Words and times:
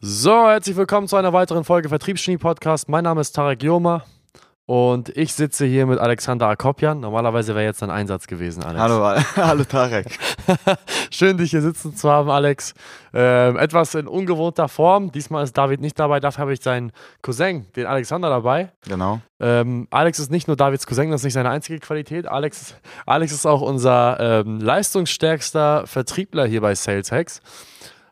So, 0.00 0.48
herzlich 0.48 0.76
willkommen 0.76 1.08
zu 1.08 1.16
einer 1.16 1.32
weiteren 1.32 1.64
Folge 1.64 1.88
Vertriebsgenie 1.88 2.38
Podcast. 2.38 2.88
Mein 2.88 3.02
Name 3.02 3.20
ist 3.20 3.32
Tarek 3.32 3.64
Joma 3.64 4.04
und 4.64 5.08
ich 5.16 5.34
sitze 5.34 5.66
hier 5.66 5.86
mit 5.86 5.98
Alexander 5.98 6.46
Akopian. 6.46 7.00
Normalerweise 7.00 7.56
wäre 7.56 7.64
jetzt 7.64 7.82
ein 7.82 7.90
Einsatz 7.90 8.28
gewesen, 8.28 8.62
Alex. 8.62 8.80
Hallo, 8.80 9.04
hallo 9.36 9.64
Tarek. 9.64 10.16
Schön, 11.10 11.36
dich 11.36 11.50
hier 11.50 11.62
sitzen 11.62 11.96
zu 11.96 12.08
haben, 12.08 12.30
Alex. 12.30 12.74
Ähm, 13.12 13.56
etwas 13.56 13.96
in 13.96 14.06
ungewohnter 14.06 14.68
Form. 14.68 15.10
Diesmal 15.10 15.42
ist 15.42 15.58
David 15.58 15.80
nicht 15.80 15.98
dabei, 15.98 16.20
dafür 16.20 16.42
habe 16.42 16.52
ich 16.52 16.62
seinen 16.62 16.92
Cousin, 17.20 17.66
den 17.74 17.86
Alexander, 17.86 18.30
dabei. 18.30 18.70
Genau. 18.86 19.20
Ähm, 19.40 19.88
Alex 19.90 20.20
ist 20.20 20.30
nicht 20.30 20.46
nur 20.46 20.56
Davids 20.56 20.86
Cousin, 20.86 21.10
das 21.10 21.22
ist 21.22 21.24
nicht 21.24 21.34
seine 21.34 21.50
einzige 21.50 21.80
Qualität. 21.80 22.28
Alex, 22.28 22.76
Alex 23.04 23.32
ist 23.32 23.46
auch 23.46 23.62
unser 23.62 24.20
ähm, 24.20 24.60
leistungsstärkster 24.60 25.88
Vertriebler 25.88 26.46
hier 26.46 26.60
bei 26.60 26.76
Sales 26.76 27.10
Hacks. 27.10 27.42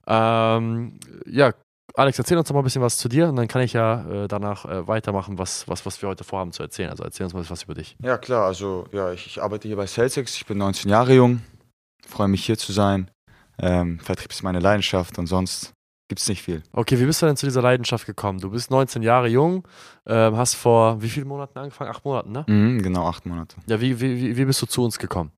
Ähm, 0.09 0.99
ja, 1.27 1.53
Alex, 1.99 2.19
erzähl 2.19 2.37
uns 2.37 2.47
doch 2.47 2.55
mal 2.55 2.61
ein 2.61 2.65
bisschen 2.65 2.83
was 2.83 2.99
zu 2.99 3.09
dir 3.09 3.27
und 3.31 3.37
dann 3.37 3.49
kann 3.49 3.63
ich 3.63 3.73
ja 3.73 4.25
äh, 4.25 4.29
danach 4.29 4.67
äh, 4.67 4.87
weitermachen, 4.87 5.39
was, 5.39 5.67
was, 5.67 5.87
was 5.87 6.03
wir 6.03 6.11
heute 6.11 6.25
vorhaben 6.25 6.53
zu 6.53 6.63
erzählen. 6.63 6.91
Also 6.91 7.03
erzähl 7.05 7.25
uns 7.25 7.33
mal 7.33 7.43
was 7.49 7.63
über 7.63 7.73
dich. 7.73 7.97
Ja, 8.03 8.19
klar. 8.19 8.45
Also, 8.45 8.85
ja, 8.93 9.13
ich, 9.13 9.27
ich 9.27 9.43
arbeite 9.43 9.67
hier 9.67 9.79
bei 9.79 9.87
SalesX. 9.87 10.37
Ich 10.37 10.45
bin 10.45 10.59
19 10.59 10.91
Jahre 10.91 11.15
jung. 11.15 11.41
Freue 12.07 12.29
mich 12.29 12.45
hier 12.45 12.59
zu 12.59 12.73
sein. 12.73 13.11
Ähm, 13.59 13.99
Vertrieb 13.99 14.31
ist 14.31 14.43
meine 14.43 14.61
Leidenschaft 14.61 15.19
und 15.19 15.27
sonst 15.27 15.73
gibt 16.09 16.21
es 16.21 16.29
nicht 16.29 16.43
viel. 16.43 16.63
Okay, 16.73 17.01
wie 17.01 17.07
bist 17.07 17.23
du 17.23 17.27
denn 17.27 17.37
zu 17.39 17.47
dieser 17.47 17.63
Leidenschaft 17.63 18.05
gekommen? 18.05 18.41
Du 18.41 18.51
bist 18.51 18.71
19 18.71 19.03
Jahre 19.03 19.29
jung, 19.29 19.67
ähm, 20.07 20.37
hast 20.37 20.55
vor 20.55 21.01
wie 21.01 21.09
vielen 21.09 21.27
Monaten 21.27 21.59
angefangen? 21.59 21.91
Acht 21.91 22.05
Monaten, 22.05 22.31
ne? 22.31 22.45
Mhm, 22.47 22.83
genau, 22.83 23.09
acht 23.09 23.25
Monate. 23.25 23.57
Ja, 23.69 23.81
wie, 23.81 23.99
wie, 23.99 24.37
wie 24.37 24.45
bist 24.45 24.61
du 24.61 24.67
zu 24.67 24.85
uns 24.85 24.99
gekommen? 24.99 25.33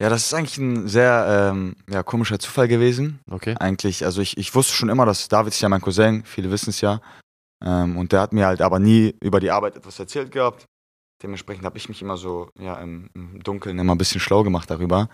Ja, 0.00 0.08
das 0.08 0.24
ist 0.24 0.34
eigentlich 0.34 0.56
ein 0.56 0.88
sehr 0.88 1.50
ähm, 1.52 1.76
ja, 1.90 2.02
komischer 2.02 2.38
Zufall 2.38 2.68
gewesen. 2.68 3.20
Okay. 3.30 3.54
Eigentlich, 3.60 4.02
also 4.04 4.22
ich, 4.22 4.38
ich 4.38 4.54
wusste 4.54 4.72
schon 4.72 4.88
immer, 4.88 5.04
dass 5.04 5.28
David 5.28 5.52
ist 5.52 5.60
ja 5.60 5.68
mein 5.68 5.82
Cousin, 5.82 6.24
viele 6.24 6.50
wissen 6.50 6.70
es 6.70 6.80
ja. 6.80 7.02
Ähm, 7.62 7.98
und 7.98 8.12
der 8.12 8.22
hat 8.22 8.32
mir 8.32 8.46
halt 8.46 8.62
aber 8.62 8.78
nie 8.78 9.14
über 9.20 9.40
die 9.40 9.50
Arbeit 9.50 9.76
etwas 9.76 9.98
erzählt 9.98 10.32
gehabt. 10.32 10.64
Dementsprechend 11.22 11.66
habe 11.66 11.76
ich 11.76 11.90
mich 11.90 12.00
immer 12.00 12.16
so 12.16 12.48
ja, 12.58 12.80
im, 12.80 13.10
im 13.12 13.42
Dunkeln 13.42 13.78
immer 13.78 13.94
ein 13.94 13.98
bisschen 13.98 14.22
schlau 14.22 14.42
gemacht 14.42 14.70
darüber. 14.70 15.10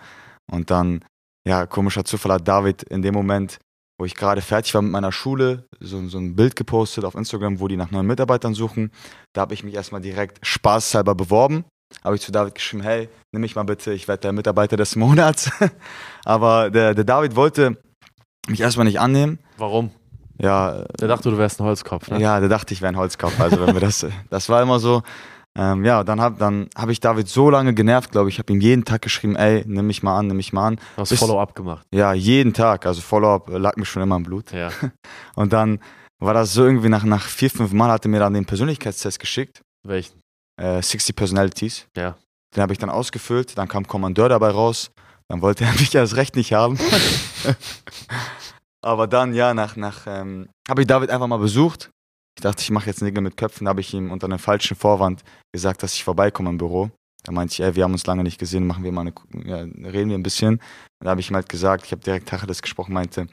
Und 0.49 0.71
dann, 0.71 1.03
ja, 1.45 1.65
komischer 1.65 2.05
Zufall 2.05 2.31
hat 2.33 2.47
David 2.47 2.83
in 2.83 3.01
dem 3.01 3.13
Moment, 3.13 3.59
wo 3.99 4.05
ich 4.05 4.15
gerade 4.15 4.41
fertig 4.41 4.73
war 4.73 4.81
mit 4.81 4.93
meiner 4.93 5.11
Schule, 5.11 5.67
so, 5.81 6.07
so 6.07 6.17
ein 6.17 6.37
Bild 6.37 6.55
gepostet 6.55 7.03
auf 7.03 7.15
Instagram, 7.15 7.59
wo 7.59 7.67
die 7.67 7.75
nach 7.75 7.91
neuen 7.91 8.07
Mitarbeitern 8.07 8.53
suchen. 8.53 8.93
Da 9.33 9.41
habe 9.41 9.53
ich 9.53 9.65
mich 9.65 9.73
erstmal 9.73 9.99
direkt 9.99 10.39
spaßhalber 10.47 11.13
beworben 11.13 11.65
habe 12.03 12.15
ich 12.15 12.21
zu 12.21 12.31
David 12.31 12.55
geschrieben, 12.55 12.83
hey, 12.83 13.09
nimm 13.31 13.41
mich 13.41 13.55
mal 13.55 13.63
bitte, 13.63 13.93
ich 13.93 14.07
werde 14.07 14.21
der 14.21 14.33
Mitarbeiter 14.33 14.77
des 14.77 14.95
Monats. 14.95 15.51
Aber 16.25 16.69
der, 16.69 16.93
der 16.93 17.03
David 17.03 17.35
wollte 17.35 17.77
mich 18.47 18.61
erstmal 18.61 18.85
nicht 18.85 18.99
annehmen. 18.99 19.39
Warum? 19.57 19.91
Ja. 20.39 20.83
Der 20.99 21.07
dachte, 21.07 21.29
du 21.29 21.37
wärst 21.37 21.59
ein 21.59 21.65
Holzkopf, 21.65 22.09
ne? 22.09 22.19
Ja, 22.19 22.39
der 22.39 22.49
dachte, 22.49 22.73
ich 22.73 22.81
wäre 22.81 22.91
ein 22.93 22.97
Holzkopf. 22.97 23.39
Also 23.39 23.59
wenn 23.65 23.73
wir 23.73 23.81
das, 23.81 24.05
das 24.29 24.49
war 24.49 24.61
immer 24.61 24.79
so. 24.79 25.03
Ähm, 25.57 25.83
ja, 25.85 26.03
dann 26.03 26.21
habe 26.21 26.37
dann 26.37 26.69
hab 26.75 26.89
ich 26.89 26.99
David 26.99 27.27
so 27.27 27.49
lange 27.49 27.73
genervt, 27.73 28.11
glaube 28.11 28.29
ich. 28.29 28.35
Ich 28.35 28.39
habe 28.39 28.53
ihm 28.53 28.61
jeden 28.61 28.85
Tag 28.85 29.01
geschrieben, 29.01 29.35
ey, 29.35 29.63
nimm 29.65 29.87
mich 29.87 30.03
mal 30.03 30.17
an, 30.17 30.27
nimm 30.27 30.37
mich 30.37 30.53
mal 30.53 30.67
an. 30.67 30.75
Du 30.95 31.01
hast 31.01 31.15
Follow-up 31.15 31.55
gemacht. 31.55 31.87
Ja, 31.91 32.13
jeden 32.13 32.53
Tag. 32.53 32.85
Also 32.85 33.01
Follow-up 33.01 33.49
lag 33.49 33.75
mir 33.75 33.85
schon 33.85 34.03
immer 34.03 34.17
im 34.17 34.23
Blut. 34.23 34.51
Ja. 34.51 34.69
Und 35.35 35.53
dann 35.53 35.79
war 36.19 36.35
das 36.35 36.53
so 36.53 36.63
irgendwie 36.63 36.89
nach, 36.89 37.03
nach 37.03 37.23
vier, 37.23 37.49
fünf 37.49 37.73
Mal 37.73 37.89
hat 37.89 38.05
er 38.05 38.09
mir 38.09 38.19
dann 38.19 38.33
den 38.33 38.45
Persönlichkeitstest 38.45 39.19
geschickt. 39.19 39.61
Welchen? 39.83 40.19
Äh, 40.59 40.81
60 40.81 41.15
Personalities. 41.15 41.87
Ja. 41.95 42.17
Den 42.55 42.61
habe 42.61 42.73
ich 42.73 42.79
dann 42.79 42.89
ausgefüllt, 42.89 43.57
dann 43.57 43.67
kam 43.67 43.87
Kommandeur 43.87 44.29
dabei 44.29 44.49
raus, 44.49 44.91
dann 45.29 45.41
wollte 45.41 45.65
er 45.65 45.73
mich 45.79 45.93
erst 45.93 46.15
recht 46.15 46.35
nicht 46.35 46.53
haben. 46.53 46.77
Aber 48.81 49.07
dann, 49.07 49.33
ja, 49.33 49.53
nach, 49.53 49.75
nach 49.75 50.05
ähm, 50.07 50.49
habe 50.69 50.81
ich 50.81 50.87
David 50.87 51.09
einfach 51.09 51.27
mal 51.27 51.37
besucht. 51.37 51.89
Ich 52.37 52.43
dachte, 52.43 52.61
ich 52.61 52.69
mache 52.69 52.85
jetzt 52.85 53.01
Nägel 53.01 53.21
mit 53.21 53.35
Köpfen, 53.35 53.67
habe 53.67 53.81
ich 53.81 53.93
ihm 53.93 54.11
unter 54.11 54.27
einem 54.27 54.39
falschen 54.39 54.77
Vorwand 54.77 55.23
gesagt, 55.51 55.81
dass 55.81 55.93
ich 55.93 56.03
vorbeikomme 56.03 56.51
im 56.51 56.57
Büro. 56.57 56.91
Da 57.23 57.31
meinte 57.31 57.53
ich, 57.53 57.59
ey, 57.59 57.75
wir 57.75 57.83
haben 57.83 57.93
uns 57.93 58.05
lange 58.05 58.23
nicht 58.23 58.39
gesehen, 58.39 58.65
machen 58.65 58.83
wir 58.83 58.91
mal 58.91 59.01
eine, 59.01 59.13
ja, 59.43 59.57
reden 59.89 60.09
wir 60.09 60.17
ein 60.17 60.23
bisschen. 60.23 60.61
Da 61.03 61.09
habe 61.09 61.19
ich 61.19 61.29
ihm 61.29 61.35
halt 61.35 61.49
gesagt, 61.49 61.85
ich 61.85 61.91
habe 61.91 62.01
direkt 62.01 62.29
Tacheles 62.29 62.61
gesprochen, 62.61 62.93
meinte, 62.93 63.27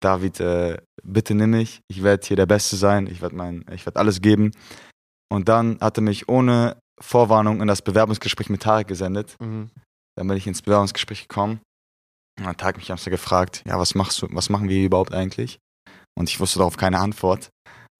David, 0.00 0.40
äh, 0.40 0.78
bitte 1.04 1.34
nimm 1.34 1.50
mich, 1.50 1.80
ich 1.88 2.02
werde 2.02 2.26
hier 2.26 2.36
der 2.36 2.46
Beste 2.46 2.76
sein, 2.76 3.06
ich 3.06 3.20
werde 3.20 3.36
mein, 3.36 3.64
ich 3.72 3.86
werde 3.86 4.00
alles 4.00 4.20
geben. 4.20 4.50
Und 5.30 5.48
dann 5.48 5.78
hat 5.80 5.98
er 5.98 6.02
mich 6.02 6.28
ohne 6.28 6.76
Vorwarnung 7.00 7.60
in 7.60 7.68
das 7.68 7.82
Bewerbungsgespräch 7.82 8.50
mit 8.50 8.62
Tarek 8.62 8.88
gesendet. 8.88 9.36
Mhm. 9.40 9.70
Dann 10.16 10.26
bin 10.26 10.36
ich 10.36 10.46
ins 10.46 10.62
Bewerbungsgespräch 10.62 11.28
gekommen. 11.28 11.60
Und 12.38 12.44
dann 12.44 12.46
hat 12.48 12.58
Tarek 12.58 12.76
mich 12.78 12.90
erst 12.90 13.04
gefragt, 13.04 13.62
ja, 13.66 13.78
was 13.78 13.94
machst 13.94 14.22
du, 14.22 14.28
was 14.30 14.48
machen 14.48 14.68
wir 14.68 14.84
überhaupt 14.84 15.12
eigentlich? 15.12 15.58
Und 16.18 16.28
ich 16.28 16.40
wusste 16.40 16.58
darauf 16.58 16.76
keine 16.76 16.98
Antwort. 16.98 17.50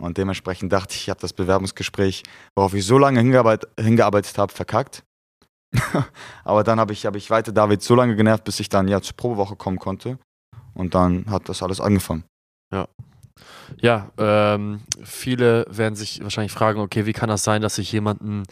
Und 0.01 0.17
dementsprechend 0.17 0.73
dachte 0.73 0.95
ich, 0.95 1.03
ich 1.03 1.11
habe 1.11 1.21
das 1.21 1.33
Bewerbungsgespräch, 1.33 2.23
worauf 2.57 2.75
ich 2.75 2.87
so 2.87 2.99
lange 2.99 3.21
hingearbeitet, 3.21 3.71
hingearbeitet 3.79 4.39
habe, 4.39 4.53
verkackt. 4.53 5.03
Aber 6.45 6.65
dann 6.65 6.81
habe 6.81 6.93
ich, 6.93 7.05
hab 7.05 7.17
ich 7.17 7.31
weiter 7.31 7.53
David 7.53 7.83
so 7.83 7.95
lange 7.95 8.17
genervt, 8.17 8.45
bis 8.45 8.61
ich 8.61 8.69
dann 8.69 8.89
ja 8.89 9.03
zur 9.03 9.17
Probewoche 9.17 9.57
kommen 9.57 9.79
konnte. 9.79 10.19
Und 10.75 10.95
dann 10.95 11.27
hat 11.29 11.49
das 11.49 11.63
alles 11.63 11.81
angefangen. 11.81 12.25
Ja, 12.73 12.87
ja, 13.81 14.11
ähm, 14.19 14.81
viele 15.03 15.67
werden 15.71 15.95
sich 15.95 16.23
wahrscheinlich 16.23 16.53
fragen, 16.53 16.81
okay, 16.81 17.07
wie 17.07 17.13
kann 17.13 17.29
das 17.29 17.45
sein, 17.45 17.63
dass 17.63 17.79
ich 17.79 17.93
jemanden 17.93 18.45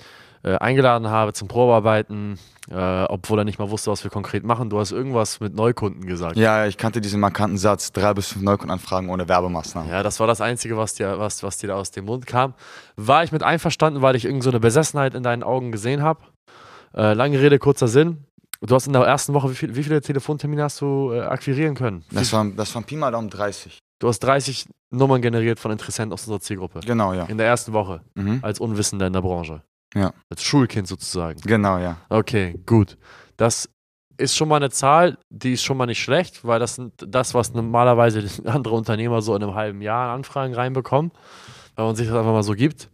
äh, 0.42 0.56
eingeladen 0.58 1.08
habe 1.08 1.32
zum 1.32 1.48
Probearbeiten, 1.48 2.38
äh, 2.70 2.74
obwohl 2.74 3.40
er 3.40 3.44
nicht 3.44 3.58
mal 3.58 3.70
wusste, 3.70 3.90
was 3.90 4.04
wir 4.04 4.10
konkret 4.10 4.44
machen. 4.44 4.70
Du 4.70 4.78
hast 4.78 4.92
irgendwas 4.92 5.40
mit 5.40 5.54
Neukunden 5.54 6.06
gesagt. 6.06 6.36
Ja, 6.36 6.66
ich 6.66 6.76
kannte 6.76 7.00
diesen 7.00 7.20
markanten 7.20 7.58
Satz, 7.58 7.90
drei 7.92 8.14
bis 8.14 8.28
fünf 8.28 8.44
Neukundenanfragen 8.44 9.10
ohne 9.10 9.28
Werbemaßnahmen. 9.28 9.90
Ja, 9.90 10.02
das 10.02 10.20
war 10.20 10.26
das 10.26 10.40
Einzige, 10.40 10.76
was 10.76 10.94
dir, 10.94 11.18
was, 11.18 11.42
was 11.42 11.58
dir 11.58 11.68
da 11.68 11.74
aus 11.74 11.90
dem 11.90 12.04
Mund 12.04 12.26
kam. 12.26 12.54
War 12.96 13.24
ich 13.24 13.32
mit 13.32 13.42
einverstanden, 13.42 14.02
weil 14.02 14.14
ich 14.14 14.24
irgend 14.24 14.42
so 14.42 14.50
eine 14.50 14.60
Besessenheit 14.60 15.14
in 15.14 15.22
deinen 15.22 15.42
Augen 15.42 15.72
gesehen 15.72 16.02
habe. 16.02 16.20
Äh, 16.94 17.14
lange 17.14 17.40
Rede, 17.40 17.58
kurzer 17.58 17.88
Sinn. 17.88 18.24
Du 18.60 18.74
hast 18.74 18.86
in 18.86 18.92
der 18.92 19.02
ersten 19.02 19.34
Woche, 19.34 19.50
wie, 19.50 19.54
viel, 19.54 19.74
wie 19.76 19.82
viele 19.82 20.00
Telefontermine 20.00 20.62
hast 20.62 20.80
du 20.80 21.12
äh, 21.12 21.20
akquirieren 21.20 21.74
können? 21.74 22.04
Das 22.10 22.32
waren, 22.32 22.56
das 22.56 22.74
waren 22.74 22.84
Pi 22.84 22.96
mal 22.96 23.10
Daumen 23.10 23.28
30. 23.28 23.78
Du 23.98 24.08
hast 24.08 24.20
30 24.20 24.66
Nummern 24.90 25.22
generiert 25.22 25.58
von 25.58 25.70
Interessenten 25.70 26.12
aus 26.12 26.22
unserer 26.22 26.40
Zielgruppe. 26.40 26.80
Genau, 26.80 27.12
ja. 27.12 27.24
In 27.24 27.38
der 27.38 27.46
ersten 27.46 27.72
Woche. 27.72 28.02
Mhm. 28.14 28.40
Als 28.42 28.60
Unwissender 28.60 29.06
in 29.06 29.12
der 29.12 29.22
Branche. 29.22 29.62
Ja. 29.94 30.12
Als 30.28 30.42
Schulkind 30.42 30.86
sozusagen. 30.86 31.40
Genau, 31.40 31.78
ja. 31.78 31.96
Okay, 32.08 32.58
gut. 32.66 32.98
Das 33.36 33.68
ist 34.18 34.36
schon 34.36 34.48
mal 34.48 34.56
eine 34.56 34.70
Zahl, 34.70 35.18
die 35.30 35.54
ist 35.54 35.62
schon 35.62 35.76
mal 35.76 35.86
nicht 35.86 36.02
schlecht, 36.02 36.44
weil 36.44 36.58
das 36.58 36.76
sind 36.76 36.92
das, 37.06 37.34
was 37.34 37.52
normalerweise 37.52 38.24
andere 38.44 38.74
Unternehmer 38.74 39.22
so 39.22 39.34
in 39.34 39.42
einem 39.42 39.54
halben 39.54 39.80
Jahr 39.82 40.08
an 40.08 40.16
Anfragen 40.16 40.54
reinbekommen, 40.54 41.12
wenn 41.74 41.84
man 41.84 41.96
sich 41.96 42.06
das 42.06 42.16
einfach 42.16 42.32
mal 42.32 42.42
so 42.42 42.54
gibt. 42.54 42.90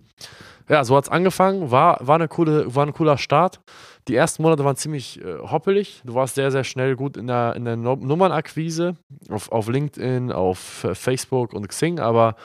Ja, 0.69 0.85
so 0.85 0.97
hat 0.97 1.05
es 1.05 1.11
angefangen, 1.11 1.71
war, 1.71 1.99
war, 2.01 2.17
eine 2.17 2.29
coole, 2.29 2.75
war 2.75 2.87
ein 2.87 2.93
cooler 2.93 3.19
Start. 3.19 3.61
Die 4.09 4.15
ersten 4.17 4.43
Monate 4.43 4.65
waren 4.65 4.77
ziemlich 4.77 5.21
äh, 5.21 5.39
hoppelig. 5.39 6.03
Du 6.05 6.15
warst 6.15 6.35
sehr, 6.35 6.51
sehr 6.51 6.65
schnell 6.65 6.97
gut 6.97 7.17
in 7.17 7.27
der, 7.27 7.55
in 7.57 7.65
der 7.65 7.77
Nummernakquise 7.77 8.97
auf, 9.29 9.51
auf 9.53 9.69
LinkedIn, 9.69 10.33
auf 10.33 10.85
äh, 10.85 10.95
Facebook 10.95 11.53
und 11.53 11.69
Xing, 11.69 12.01
aber 12.01 12.37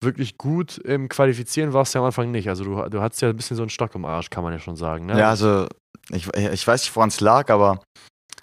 wirklich 0.00 0.36
gut 0.38 0.78
im 0.78 1.08
Qualifizieren 1.08 1.72
warst 1.72 1.94
du 1.94 1.98
ja 1.98 2.02
am 2.02 2.06
Anfang 2.06 2.30
nicht. 2.30 2.48
Also 2.48 2.64
du, 2.64 2.88
du 2.88 3.00
hattest 3.00 3.22
ja 3.22 3.30
ein 3.30 3.36
bisschen 3.36 3.56
so 3.56 3.62
einen 3.62 3.70
Stock 3.70 3.94
im 3.94 4.04
Arsch, 4.04 4.30
kann 4.30 4.44
man 4.44 4.52
ja 4.52 4.58
schon 4.58 4.76
sagen. 4.76 5.06
Ne? 5.06 5.18
Ja, 5.18 5.30
also 5.30 5.66
ich, 6.10 6.28
ich 6.34 6.66
weiß 6.66 6.82
nicht, 6.82 6.94
woran 6.94 7.08
es 7.08 7.20
lag, 7.20 7.50
aber 7.50 7.80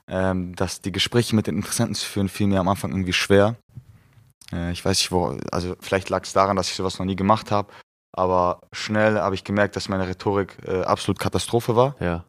ähm, 0.08 0.56
dass 0.56 0.82
die 0.82 0.92
Gespräche 0.92 1.36
mit 1.36 1.48
den 1.48 1.58
Interessenten 1.58 1.96
zu 1.96 2.06
führen, 2.06 2.30
fiel 2.30 2.48
mir 2.48 2.60
am 2.60 2.68
Anfang 2.68 2.92
irgendwie 2.92 3.14
schwer. 3.14 3.56
Äh, 4.52 4.72
ich 4.72 4.84
weiß 4.84 4.98
nicht, 4.98 5.12
wo, 5.12 5.38
also 5.52 5.76
vielleicht 5.80 6.10
lag 6.10 6.24
es 6.24 6.34
daran, 6.34 6.56
dass 6.56 6.70
ich 6.70 6.76
sowas 6.76 7.00
noch 7.00 7.06
nie 7.06 7.16
gemacht 7.16 7.52
habe, 7.52 7.72
aber 8.14 8.62
schnell 8.72 9.20
habe 9.20 9.36
ich 9.36 9.44
gemerkt, 9.44 9.76
dass 9.76 9.90
meine 9.90 10.08
Rhetorik 10.08 10.58
äh, 10.66 10.82
absolut 10.82 11.20
Katastrophe 11.20 11.76
war. 11.76 11.96
Ja. 12.00 12.26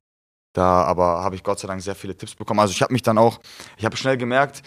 Da 0.54 0.84
aber 0.84 1.22
habe 1.22 1.34
ich 1.34 1.42
Gott 1.42 1.58
sei 1.58 1.68
Dank 1.68 1.80
sehr 1.80 1.94
viele 1.94 2.16
Tipps 2.16 2.34
bekommen. 2.34 2.60
Also 2.60 2.72
ich 2.72 2.82
habe 2.82 2.92
mich 2.92 3.02
dann 3.02 3.18
auch, 3.18 3.40
ich 3.76 3.84
habe 3.84 3.96
schnell 3.96 4.16
gemerkt, 4.16 4.62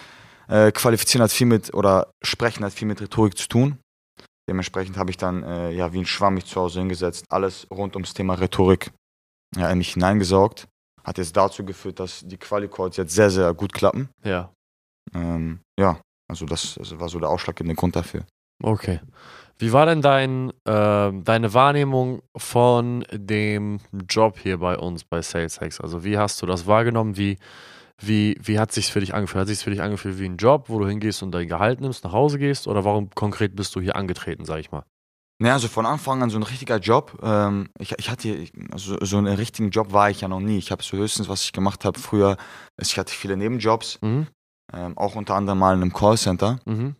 äh, 0.47 0.71
qualifizieren 0.71 1.23
hat 1.23 1.31
viel 1.31 1.47
mit 1.47 1.73
oder 1.73 2.11
sprechen 2.23 2.65
hat 2.65 2.73
viel 2.73 2.87
mit 2.87 3.01
Rhetorik 3.01 3.37
zu 3.37 3.47
tun. 3.47 3.77
Dementsprechend 4.49 4.97
habe 4.97 5.09
ich 5.09 5.17
dann 5.17 5.43
äh, 5.43 5.71
ja 5.71 5.93
wie 5.93 5.99
ein 5.99 6.05
Schwamm 6.05 6.35
mich 6.35 6.45
zu 6.45 6.59
Hause 6.59 6.79
hingesetzt, 6.79 7.25
alles 7.29 7.67
rund 7.71 7.95
ums 7.95 8.13
Thema 8.13 8.35
Rhetorik 8.35 8.91
ja, 9.55 9.69
in 9.69 9.77
mich 9.77 9.93
hineingesaugt. 9.93 10.67
Hat 11.03 11.17
jetzt 11.17 11.37
dazu 11.37 11.63
geführt, 11.63 11.99
dass 11.99 12.21
die 12.25 12.37
Quali-Calls 12.37 12.97
jetzt 12.97 13.13
sehr, 13.13 13.29
sehr 13.29 13.53
gut 13.53 13.73
klappen. 13.73 14.09
Ja. 14.23 14.51
Ähm, 15.13 15.61
ja, 15.79 15.99
also 16.27 16.45
das, 16.45 16.75
das 16.75 16.99
war 16.99 17.09
so 17.09 17.19
der 17.19 17.29
ausschlaggebende 17.29 17.75
Grund 17.75 17.95
dafür. 17.95 18.25
Okay. 18.63 19.01
Wie 19.57 19.71
war 19.71 19.85
denn 19.85 20.01
dein, 20.01 20.49
äh, 20.65 21.11
deine 21.13 21.53
Wahrnehmung 21.53 22.21
von 22.35 23.05
dem 23.11 23.79
Job 24.09 24.37
hier 24.37 24.57
bei 24.57 24.77
uns 24.77 25.05
bei 25.05 25.21
Sales 25.21 25.61
Hacks? 25.61 25.79
Also 25.79 26.03
wie 26.03 26.17
hast 26.17 26.41
du 26.41 26.45
das 26.45 26.67
wahrgenommen? 26.67 27.15
Wie, 27.15 27.37
wie, 28.01 28.37
wie 28.41 28.59
hat 28.59 28.73
sich 28.73 28.91
für 28.91 28.99
dich 28.99 29.13
angefühlt? 29.13 29.41
Hat 29.41 29.47
sich 29.47 29.63
für 29.63 29.69
dich 29.69 29.81
angefühlt 29.81 30.19
wie 30.19 30.25
ein 30.25 30.37
Job, 30.37 30.65
wo 30.67 30.79
du 30.79 30.87
hingehst 30.87 31.23
und 31.23 31.31
dein 31.31 31.47
Gehalt 31.47 31.79
nimmst, 31.79 32.03
nach 32.03 32.11
Hause 32.11 32.37
gehst? 32.37 32.67
Oder 32.67 32.83
warum 32.83 33.09
konkret 33.11 33.55
bist 33.55 33.75
du 33.75 33.81
hier 33.81 33.95
angetreten, 33.95 34.43
sag 34.43 34.59
ich 34.59 34.71
mal? 34.71 34.83
Naja, 35.39 35.53
also 35.53 35.67
von 35.67 35.85
Anfang 35.85 36.21
an 36.21 36.29
so 36.29 36.37
ein 36.37 36.43
richtiger 36.43 36.77
Job. 36.77 37.17
Ähm, 37.21 37.69
ich, 37.79 37.93
ich 37.97 38.09
hatte, 38.09 38.47
also 38.71 38.97
so 39.01 39.17
einen 39.17 39.35
richtigen 39.35 39.69
Job 39.69 39.93
war 39.93 40.09
ich 40.09 40.21
ja 40.21 40.27
noch 40.27 40.39
nie. 40.39 40.57
Ich 40.57 40.71
habe 40.71 40.83
so 40.83 40.97
höchstens, 40.97 41.29
was 41.29 41.43
ich 41.43 41.53
gemacht 41.53 41.85
habe 41.85 41.99
früher, 41.99 42.37
ich 42.79 42.97
hatte 42.97 43.13
viele 43.13 43.35
Nebenjobs, 43.35 43.99
mhm. 44.01 44.27
ähm, 44.73 44.97
auch 44.97 45.15
unter 45.15 45.35
anderem 45.35 45.59
mal 45.59 45.73
in 45.73 45.81
einem 45.81 45.93
Callcenter. 45.93 46.59
Mhm. 46.65 46.95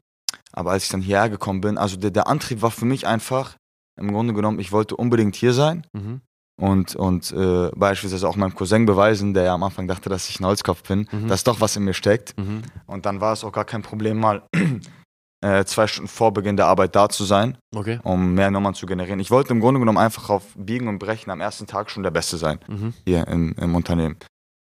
Aber 0.56 0.72
als 0.72 0.84
ich 0.86 0.90
dann 0.90 1.02
hierher 1.02 1.30
gekommen 1.30 1.62
bin, 1.62 1.78
also 1.78 1.98
der, 1.98 2.12
der 2.12 2.28
Antrieb 2.28 2.62
war 2.62 2.72
für 2.72 2.86
mich 2.86 3.06
einfach, 3.06 3.58
im 4.00 4.12
Grunde 4.12 4.34
genommen, 4.34 4.60
ich 4.60 4.72
wollte 4.72 4.96
unbedingt 4.96 5.36
hier 5.36 5.54
sein 5.54 5.86
Mhm. 5.94 6.22
und, 6.62 6.96
und 6.96 7.32
äh, 7.32 7.70
beispielsweise 7.76 8.28
auch 8.28 8.36
meinem 8.38 8.56
Cousin 8.56 8.86
beweisen, 8.86 9.34
der 9.34 9.44
ja 9.44 9.54
am 9.54 9.64
Anfang 9.64 9.88
dachte, 9.88 10.10
dass 10.10 10.30
ich 10.30 10.40
ein 10.40 10.46
Holzkopf 10.46 10.84
bin, 10.84 11.08
Mhm. 11.12 11.28
dass 11.28 11.44
doch 11.44 11.60
was 11.62 11.76
in 11.76 11.84
mir 11.84 11.94
steckt. 11.94 12.38
Mhm. 12.38 12.62
Und 12.88 13.06
dann 13.06 13.20
war 13.22 13.34
es 13.34 13.44
auch 13.44 13.52
gar 13.52 13.66
kein 13.66 13.82
Problem, 13.82 14.18
mal 14.20 14.44
äh, 15.44 15.64
zwei 15.66 15.88
Stunden 15.88 16.08
vor 16.08 16.34
Beginn 16.34 16.56
der 16.58 16.68
Arbeit 16.68 16.96
da 16.96 17.10
zu 17.10 17.24
sein, 17.26 17.58
Okay. 17.76 18.00
um 18.04 18.34
mehr 18.34 18.52
Nummern 18.52 18.74
zu 18.74 18.86
generieren. 18.86 19.20
Ich 19.20 19.32
wollte 19.32 19.52
im 19.54 19.60
Grunde 19.60 19.80
genommen 19.80 19.98
einfach 19.98 20.30
auf 20.30 20.44
Biegen 20.56 20.88
und 20.88 21.00
Brechen 21.00 21.30
am 21.32 21.42
ersten 21.42 21.68
Tag 21.68 21.90
schon 21.90 22.04
der 22.04 22.12
Beste 22.12 22.38
sein 22.38 22.60
Mhm. 22.68 22.94
hier 23.06 23.28
im, 23.28 23.54
im 23.60 23.76
Unternehmen. 23.76 24.18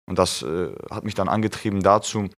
Und 0.09 0.19
das 0.19 0.41
äh, 0.43 0.73
hat 0.91 1.03
mich 1.03 1.13
dann 1.15 1.29
angetrieben 1.29 1.81
dazu, 1.81 2.29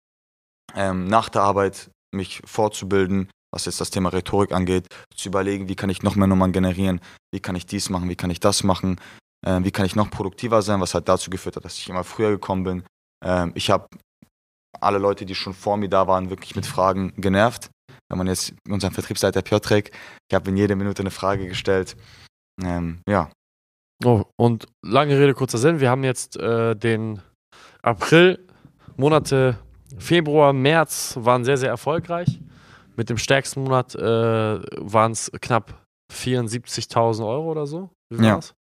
ähm, 0.74 1.06
nach 1.06 1.28
der 1.28 1.42
Arbeit 1.42 1.90
mich 2.14 2.40
fortzubilden, 2.46 3.28
was 3.52 3.64
jetzt 3.64 3.80
das 3.80 3.90
Thema 3.90 4.10
Rhetorik 4.10 4.52
angeht, 4.52 4.86
zu 5.14 5.28
überlegen, 5.28 5.68
wie 5.68 5.76
kann 5.76 5.90
ich 5.90 6.02
noch 6.02 6.16
mehr 6.16 6.26
Nummern 6.26 6.52
generieren, 6.52 7.00
wie 7.32 7.40
kann 7.40 7.56
ich 7.56 7.66
dies 7.66 7.90
machen, 7.90 8.08
wie 8.08 8.16
kann 8.16 8.30
ich 8.30 8.40
das 8.40 8.62
machen, 8.62 9.00
äh, 9.46 9.60
wie 9.62 9.70
kann 9.70 9.86
ich 9.86 9.96
noch 9.96 10.10
produktiver 10.10 10.62
sein, 10.62 10.80
was 10.80 10.94
halt 10.94 11.08
dazu 11.08 11.30
geführt 11.30 11.56
hat, 11.56 11.64
dass 11.64 11.78
ich 11.78 11.88
immer 11.88 12.04
früher 12.04 12.30
gekommen 12.30 12.64
bin. 12.64 12.84
Ähm, 13.24 13.52
ich 13.54 13.70
habe 13.70 13.88
alle 14.80 14.98
Leute, 14.98 15.24
die 15.24 15.34
schon 15.34 15.54
vor 15.54 15.76
mir 15.76 15.88
da 15.88 16.06
waren, 16.06 16.30
wirklich 16.30 16.54
mit 16.54 16.66
Fragen 16.66 17.12
genervt. 17.16 17.70
Wenn 18.08 18.18
man 18.18 18.26
jetzt 18.26 18.54
unseren 18.68 18.92
Vertriebsleiter 18.92 19.42
Piotrek, 19.42 19.90
ich 20.30 20.34
habe 20.34 20.50
in 20.50 20.56
jeder 20.56 20.76
Minute 20.76 21.02
eine 21.02 21.10
Frage 21.10 21.46
gestellt. 21.46 21.96
Ähm, 22.62 23.00
ja, 23.08 23.30
Oh, 24.04 24.22
und 24.36 24.66
lange 24.82 25.18
Rede, 25.18 25.34
kurzer 25.34 25.58
Sinn. 25.58 25.80
Wir 25.80 25.90
haben 25.90 26.04
jetzt 26.04 26.36
äh, 26.36 26.76
den 26.76 27.20
April, 27.82 28.38
Monate 28.96 29.58
Februar, 29.98 30.52
März 30.52 31.16
waren 31.20 31.44
sehr, 31.44 31.56
sehr 31.56 31.70
erfolgreich. 31.70 32.38
Mit 32.98 33.10
dem 33.10 33.16
stärksten 33.16 33.62
Monat 33.62 33.94
äh, 33.94 34.00
waren 34.00 35.12
es 35.12 35.30
knapp 35.40 35.86
74.000 36.12 37.24
Euro 37.24 37.50
oder 37.52 37.64
so. 37.66 37.90
Wie 38.10 38.16
viel 38.16 38.26
Ja. 38.26 38.34
war's? 38.34 38.54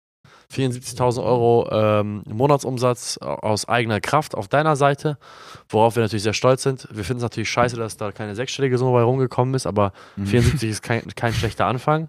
74.000 0.53 1.23
Euro 1.25 1.69
ähm, 1.71 2.23
Monatsumsatz 2.29 3.19
aus 3.19 3.69
eigener 3.69 4.01
Kraft 4.01 4.35
auf 4.35 4.49
deiner 4.49 4.75
Seite, 4.77 5.19
worauf 5.69 5.97
wir 5.97 6.03
natürlich 6.03 6.23
sehr 6.25 6.33
stolz 6.35 6.63
sind. 6.65 6.87
Wir 6.91 7.05
finden 7.05 7.19
es 7.19 7.23
natürlich 7.23 7.49
scheiße, 7.51 7.77
dass 7.77 7.97
da 7.97 8.11
keine 8.13 8.35
sechsstellige 8.35 8.77
Summe 8.77 8.93
bei 8.93 9.03
rumgekommen 9.03 9.55
ist, 9.55 9.67
aber 9.67 9.93
Mhm. 10.17 10.27
74 10.27 10.71
ist 10.71 10.83
kein, 10.83 11.03
kein 11.15 11.33
schlechter 11.33 11.67
Anfang. 11.67 12.09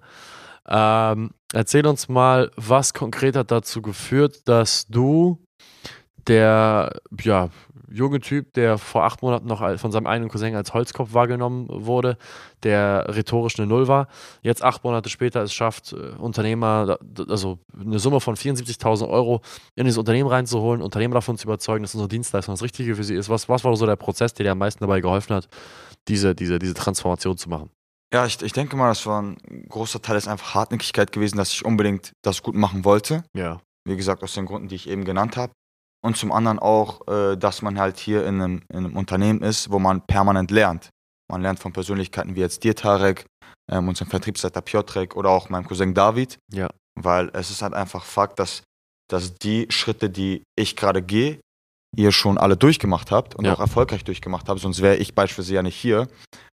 Ähm, 0.68 1.32
erzähl 1.54 1.86
uns 1.86 2.10
mal, 2.10 2.50
was 2.56 2.94
konkret 2.96 3.36
hat 3.36 3.52
dazu 3.52 3.82
geführt, 3.84 4.42
dass 4.48 4.88
du, 4.88 5.40
der 6.28 7.02
ja, 7.22 7.50
junge 7.90 8.20
Typ, 8.20 8.54
der 8.54 8.78
vor 8.78 9.04
acht 9.04 9.22
Monaten 9.22 9.48
noch 9.48 9.80
von 9.80 9.92
seinem 9.92 10.08
eigenen 10.08 10.30
Cousin 10.30 10.56
als 10.56 10.74
Holzkopf 10.74 11.14
wahrgenommen 11.14 11.68
wurde, 11.70 12.18
der 12.64 13.06
rhetorisch 13.10 13.58
eine 13.58 13.68
Null 13.68 13.88
war, 13.88 14.08
jetzt 14.42 14.64
acht 14.64 14.84
Monate 14.84 15.10
später 15.10 15.42
es 15.44 15.54
schafft, 15.54 15.94
äh, 15.94 16.16
Unternehmer, 16.18 16.98
also 17.30 17.60
eine 17.80 18.00
Summe 18.00 18.20
von 18.20 18.36
74.000 18.36 19.08
Euro 19.08 19.42
in 19.76 19.86
dieses 19.86 19.98
Unternehmen 19.98 20.30
reinzuholen, 20.30 20.82
Unternehmer 20.82 21.16
davon 21.16 21.38
zu 21.38 21.46
überzeugen, 21.46 21.84
dass 21.84 21.94
unsere 21.94 22.10
Dienstleistung 22.10 22.54
das 22.54 22.64
Richtige 22.64 22.96
für 22.96 23.04
sie 23.04 23.16
ist. 23.16 23.30
Was, 23.30 23.48
was 23.50 23.64
war 23.64 23.76
so 23.76 23.86
der 23.86 23.96
Prozess, 23.96 24.34
der 24.34 24.46
dir 24.46 24.52
am 24.52 24.58
meisten 24.58 24.84
dabei 24.84 25.02
geholfen 25.02 25.36
hat, 25.36 25.48
diese, 26.08 26.36
diese, 26.36 26.60
diese 26.60 26.74
Transformation 26.74 27.38
zu 27.38 27.50
machen? 27.50 27.70
Ja, 28.14 28.26
ich, 28.26 28.42
ich 28.42 28.54
denke 28.54 28.76
mal, 28.76 28.90
das 28.90 29.06
war 29.06 29.22
ein 29.22 29.38
großer 29.68 30.02
Teil 30.02 30.16
ist 30.16 30.28
einfach 30.28 30.56
Hartnäckigkeit 30.56 31.12
gewesen, 31.12 31.38
dass 31.38 31.52
ich 31.52 31.66
unbedingt 31.66 32.14
das 32.22 32.44
gut 32.44 32.56
machen 32.56 32.86
wollte. 32.86 33.24
Ja. 33.36 33.62
Wie 33.84 33.98
gesagt, 33.98 34.24
aus 34.24 34.34
den 34.34 34.46
Gründen, 34.46 34.68
die 34.68 34.76
ich 34.76 34.90
eben 34.90 35.06
genannt 35.06 35.38
habe. 35.38 35.54
Und 36.06 36.18
zum 36.18 36.32
anderen 36.32 36.60
auch, 36.60 37.08
äh, 37.08 37.36
dass 37.36 37.64
man 37.64 37.80
halt 37.80 37.98
hier 37.98 38.26
in 38.28 38.40
einem, 38.40 38.62
in 38.72 38.78
einem 38.78 38.96
Unternehmen 38.96 39.42
ist, 39.42 39.72
wo 39.72 39.80
man 39.80 40.02
permanent 40.02 40.52
lernt. 40.52 40.90
Man 41.32 41.42
lernt 41.42 41.58
von 41.58 41.74
Persönlichkeiten 41.74 42.36
wie 42.36 42.42
jetzt 42.42 42.64
dir, 42.64 42.76
Tarek, 42.76 43.26
ähm, 43.72 43.88
unserem 43.88 44.10
Vertriebsleiter 44.12 44.62
Piotrek 44.62 45.16
oder 45.16 45.32
auch 45.32 45.50
meinem 45.50 45.66
Cousin 45.66 45.96
David. 45.96 46.38
Ja. 46.54 46.70
Weil 46.94 47.32
es 47.34 47.50
ist 47.50 47.64
halt 47.64 47.74
einfach 47.74 48.04
Fakt, 48.06 48.38
dass, 48.38 48.62
dass 49.10 49.34
die 49.34 49.66
Schritte, 49.72 50.12
die 50.12 50.44
ich 50.56 50.76
gerade 50.76 51.02
gehe, 51.02 51.40
ihr 51.98 52.12
schon 52.12 52.38
alle 52.38 52.56
durchgemacht 52.56 53.10
habt 53.10 53.34
und 53.34 53.46
Ja. 53.46 53.54
auch 53.54 53.60
erfolgreich 53.60 54.04
durchgemacht 54.04 54.48
habt, 54.48 54.60
sonst 54.60 54.84
wäre 54.84 54.98
ich 54.98 55.16
beispielsweise 55.16 55.56
ja 55.56 55.64
nicht 55.64 55.76
hier. 55.76 56.08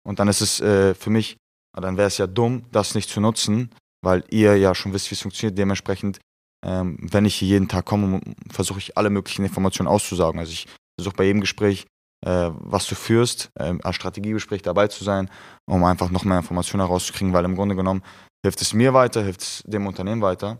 Und 0.06 0.20
dann 0.20 0.28
ist 0.28 0.42
es 0.42 0.60
äh, 0.60 0.94
für 0.94 1.10
mich, 1.10 1.36
dann 1.74 1.96
wäre 1.96 2.06
es 2.06 2.18
ja 2.18 2.28
dumm, 2.28 2.66
das 2.70 2.94
nicht 2.94 3.10
zu 3.10 3.20
nutzen, 3.20 3.70
weil 4.04 4.22
ihr 4.30 4.56
ja 4.56 4.76
schon 4.76 4.92
wisst, 4.92 5.10
wie 5.10 5.14
es 5.16 5.22
funktioniert. 5.22 5.58
Dementsprechend, 5.58 6.20
ähm, 6.64 6.98
wenn 7.00 7.24
ich 7.24 7.36
hier 7.36 7.48
jeden 7.48 7.68
Tag 7.68 7.84
komme, 7.84 8.20
versuche 8.50 8.78
ich 8.78 8.96
alle 8.96 9.10
möglichen 9.10 9.44
Informationen 9.44 9.88
auszusagen. 9.88 10.38
Also 10.38 10.52
ich 10.52 10.66
versuche 10.98 11.16
bei 11.16 11.24
jedem 11.24 11.40
Gespräch, 11.40 11.86
äh, 12.24 12.50
was 12.52 12.86
du 12.86 12.94
führst, 12.94 13.50
ähm, 13.58 13.80
als 13.82 13.96
Strategiegespräch 13.96 14.62
dabei 14.62 14.88
zu 14.88 15.04
sein, 15.04 15.30
um 15.66 15.84
einfach 15.84 16.10
noch 16.10 16.24
mehr 16.24 16.38
Informationen 16.38 16.84
herauszukriegen, 16.84 17.32
weil 17.32 17.44
im 17.44 17.56
Grunde 17.56 17.76
genommen 17.76 18.02
hilft 18.42 18.60
es 18.60 18.74
mir 18.74 18.94
weiter, 18.94 19.22
hilft 19.22 19.42
es 19.42 19.62
dem 19.66 19.86
Unternehmen 19.86 20.22
weiter. 20.22 20.58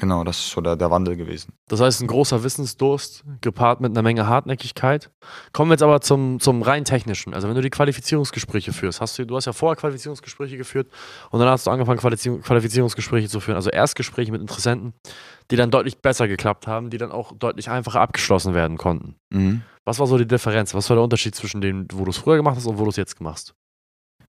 Genau, 0.00 0.24
das 0.24 0.38
ist 0.38 0.50
so 0.50 0.60
der, 0.60 0.76
der 0.76 0.90
Wandel 0.90 1.16
gewesen. 1.16 1.52
Das 1.68 1.80
heißt, 1.80 2.00
ein 2.00 2.06
großer 2.06 2.42
Wissensdurst 2.44 3.24
gepaart 3.40 3.80
mit 3.80 3.90
einer 3.90 4.02
Menge 4.02 4.26
Hartnäckigkeit. 4.26 5.10
Kommen 5.52 5.70
wir 5.70 5.74
jetzt 5.74 5.82
aber 5.82 6.00
zum, 6.00 6.40
zum 6.40 6.62
rein 6.62 6.84
technischen. 6.84 7.34
Also 7.34 7.48
wenn 7.48 7.54
du 7.54 7.62
die 7.62 7.70
Qualifizierungsgespräche 7.70 8.72
führst, 8.72 9.00
hast 9.00 9.18
du, 9.18 9.26
du 9.26 9.36
hast 9.36 9.46
ja 9.46 9.52
vorher 9.52 9.76
Qualifizierungsgespräche 9.76 10.56
geführt 10.56 10.88
und 11.30 11.40
dann 11.40 11.48
hast 11.48 11.66
du 11.66 11.70
angefangen, 11.70 11.98
Qualifizier- 11.98 12.40
Qualifizierungsgespräche 12.40 13.28
zu 13.28 13.40
führen. 13.40 13.56
Also 13.56 13.70
Erstgespräche 13.70 14.30
mit 14.30 14.40
Interessenten, 14.40 14.92
die 15.50 15.56
dann 15.56 15.70
deutlich 15.70 15.98
besser 15.98 16.28
geklappt 16.28 16.66
haben, 16.66 16.90
die 16.90 16.98
dann 16.98 17.12
auch 17.12 17.32
deutlich 17.36 17.70
einfacher 17.70 18.00
abgeschlossen 18.00 18.54
werden 18.54 18.76
konnten. 18.78 19.16
Mhm. 19.30 19.62
Was 19.84 19.98
war 19.98 20.06
so 20.06 20.18
die 20.18 20.26
Differenz? 20.26 20.74
Was 20.74 20.88
war 20.90 20.96
der 20.96 21.04
Unterschied 21.04 21.34
zwischen 21.34 21.60
dem, 21.60 21.86
wo 21.92 22.04
du 22.04 22.10
es 22.10 22.18
früher 22.18 22.36
gemacht 22.36 22.56
hast 22.56 22.66
und 22.66 22.78
wo 22.78 22.84
du 22.84 22.90
es 22.90 22.96
jetzt 22.96 23.20
machst? 23.20 23.54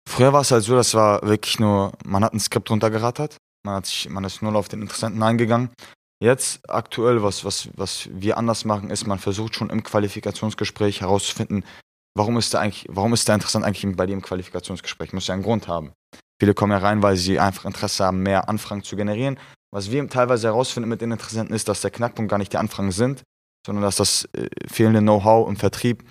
Früher 0.08 0.34
war 0.34 0.42
es 0.42 0.52
halt 0.52 0.64
so, 0.64 0.76
das 0.76 0.94
war 0.94 1.22
wirklich 1.22 1.60
nur, 1.60 1.92
man 2.06 2.24
hat 2.24 2.34
ein 2.34 2.40
Skript 2.40 2.72
runtergerattert, 2.72 3.38
man, 3.64 3.76
hat 3.76 3.86
sich, 3.86 4.10
man 4.10 4.24
ist 4.24 4.42
nur 4.42 4.56
auf 4.56 4.68
den 4.68 4.82
Interessenten 4.82 5.22
eingegangen. 5.22 5.70
Jetzt 6.22 6.70
aktuell, 6.70 7.24
was, 7.24 7.46
was, 7.46 7.70
was 7.76 8.10
wir 8.12 8.38
anders 8.38 8.66
machen, 8.66 8.90
ist, 8.90 9.08
man 9.08 9.20
versucht 9.20 9.56
schon 9.56 9.70
im 9.70 9.84
Qualifikationsgespräch 9.84 11.02
herauszufinden, 11.02 11.64
warum 12.18 12.38
ist 12.38 12.54
der 12.54 12.60
eigentlich, 12.60 12.86
warum 12.90 13.14
ist 13.14 13.28
der 13.28 13.36
Interessant 13.36 13.64
eigentlich 13.64 13.96
bei 13.96 14.06
dir 14.06 14.14
im 14.14 14.22
Qualifikationsgespräch? 14.22 15.14
Muss 15.14 15.28
ja 15.28 15.34
einen 15.34 15.44
Grund 15.44 15.68
haben. 15.68 15.94
Viele 16.40 16.54
kommen 16.54 16.72
ja 16.72 16.80
rein, 16.80 17.02
weil 17.02 17.16
sie 17.16 17.40
einfach 17.40 17.66
Interesse 17.66 18.06
haben, 18.06 18.24
mehr 18.24 18.50
Anfragen 18.50 18.84
zu 18.84 18.96
generieren. 18.96 19.40
Was 19.72 19.92
wir 19.92 20.08
teilweise 20.10 20.48
herausfinden 20.48 20.90
mit 20.90 21.02
den 21.02 21.12
Interessenten 21.12 21.56
ist, 21.56 21.68
dass 21.70 21.82
der 21.82 21.92
Knackpunkt 21.92 22.30
gar 22.30 22.38
nicht 22.38 22.54
die 22.54 22.58
Anfragen 22.58 22.92
sind, 22.92 23.24
sondern 23.66 23.84
dass 23.84 23.98
das 23.98 24.28
äh, 24.34 24.50
fehlende 24.68 25.02
Know-how 25.02 25.48
im 25.48 25.58
Vertrieb 25.58 26.04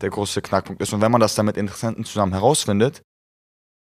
der 0.00 0.10
große 0.10 0.42
Knackpunkt 0.42 0.82
ist. 0.82 0.92
Und 0.92 1.00
wenn 1.00 1.12
man 1.12 1.20
das 1.20 1.34
dann 1.34 1.46
mit 1.46 1.56
Interessenten 1.56 2.04
zusammen 2.04 2.32
herausfindet, 2.32 3.02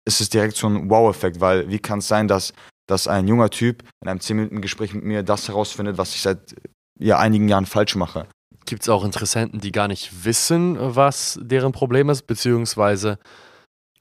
ist 0.07 0.21
es 0.21 0.31
direkt 0.31 0.57
so 0.57 0.67
ein 0.67 0.89
Wow-Effekt, 0.89 1.41
weil 1.41 1.69
wie 1.69 1.79
kann 1.79 1.99
es 1.99 2.09
sein, 2.09 2.29
dass, 2.29 2.53
dass 2.91 3.09
ein 3.09 3.29
junger 3.29 3.51
Typ 3.51 3.85
in 4.03 4.09
einem 4.09 4.21
10-Minuten-Gespräch 4.21 4.95
mit 4.95 5.05
mir 5.05 5.23
das 5.23 5.49
herausfindet, 5.49 5.99
was 5.99 6.15
ich 6.15 6.23
seit 6.23 6.57
ja, 6.99 7.19
einigen 7.19 7.49
Jahren 7.49 7.67
falsch 7.67 7.97
mache? 7.97 8.27
Gibt 8.67 8.83
es 8.83 8.89
auch 8.89 9.05
Interessenten, 9.05 9.61
die 9.61 9.73
gar 9.73 9.89
nicht 9.89 10.25
wissen, 10.25 10.77
was 10.79 11.39
deren 11.43 11.73
Problem 11.73 12.09
ist, 12.11 12.27
beziehungsweise 12.27 13.19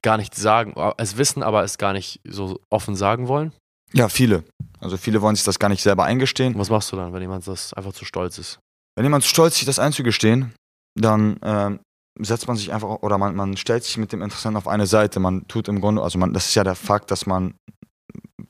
gar 0.02 0.18
nicht 0.18 0.36
sagen, 0.36 0.76
es 0.98 1.18
wissen, 1.18 1.44
aber 1.44 1.64
es 1.64 1.78
gar 1.78 1.94
nicht 1.94 2.22
so 2.28 2.60
offen 2.70 2.96
sagen 2.96 3.28
wollen? 3.28 3.54
Ja, 3.94 4.10
viele. 4.10 4.44
Also 4.80 4.98
viele 4.98 5.22
wollen 5.22 5.36
sich 5.36 5.46
das 5.46 5.60
gar 5.60 5.70
nicht 5.70 5.82
selber 5.82 6.04
eingestehen. 6.04 6.54
Und 6.54 6.60
was 6.60 6.70
machst 6.70 6.92
du 6.92 6.96
dann, 6.96 7.14
wenn 7.14 7.22
jemand 7.22 7.48
das 7.48 7.74
einfach 7.74 7.94
zu 7.94 8.06
stolz 8.06 8.38
ist? 8.38 8.60
Wenn 8.96 9.06
jemand 9.06 9.24
stolz 9.24 9.54
ist, 9.54 9.60
sich 9.60 9.66
das 9.66 9.80
einzugestehen, 9.80 10.54
dann 10.96 11.40
ähm, 11.42 11.80
setzt 12.20 12.48
man 12.48 12.58
sich 12.58 12.72
einfach 12.74 13.02
oder 13.02 13.18
man, 13.18 13.36
man 13.36 13.58
stellt 13.58 13.84
sich 13.84 13.98
mit 13.98 14.12
dem 14.12 14.22
Interessenten 14.22 14.58
auf 14.58 14.68
eine 14.68 14.88
Seite. 14.88 15.20
Man 15.20 15.48
tut 15.48 15.68
im 15.68 15.82
Grunde, 15.82 16.02
also 16.02 16.18
man, 16.18 16.34
das 16.34 16.48
ist 16.50 16.56
ja 16.56 16.64
der 16.64 16.76
Fakt, 16.76 17.12
dass 17.12 17.26
man 17.26 17.56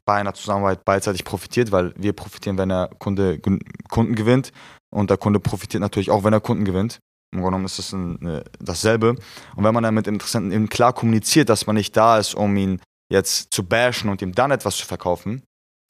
bei 0.05 0.15
einer 0.15 0.33
Zusammenarbeit 0.33 0.85
beidseitig 0.85 1.23
profitiert, 1.23 1.71
weil 1.71 1.93
wir 1.97 2.13
profitieren, 2.13 2.57
wenn 2.57 2.69
der 2.69 2.89
Kunde 2.99 3.39
Kunden 3.89 4.15
gewinnt 4.15 4.51
und 4.89 5.09
der 5.09 5.17
Kunde 5.17 5.39
profitiert 5.39 5.81
natürlich 5.81 6.11
auch, 6.11 6.23
wenn 6.23 6.33
er 6.33 6.41
Kunden 6.41 6.65
gewinnt. 6.65 6.99
Im 7.31 7.41
Grunde 7.41 7.51
genommen 7.51 7.65
ist 7.65 7.77
das 7.77 7.93
ein, 7.93 8.25
äh, 8.25 8.43
dasselbe. 8.59 9.09
Und 9.55 9.63
wenn 9.63 9.73
man 9.73 9.83
dann 9.83 9.93
mit 9.93 10.07
Interessenten 10.07 10.51
eben 10.51 10.67
klar 10.67 10.93
kommuniziert, 10.93 11.49
dass 11.49 11.67
man 11.67 11.75
nicht 11.75 11.95
da 11.95 12.17
ist, 12.17 12.33
um 12.33 12.55
ihn 12.57 12.81
jetzt 13.11 13.53
zu 13.53 13.63
bashen 13.63 14.09
und 14.09 14.21
ihm 14.21 14.33
dann 14.33 14.49
etwas 14.49 14.77
zu 14.77 14.85
verkaufen, 14.85 15.43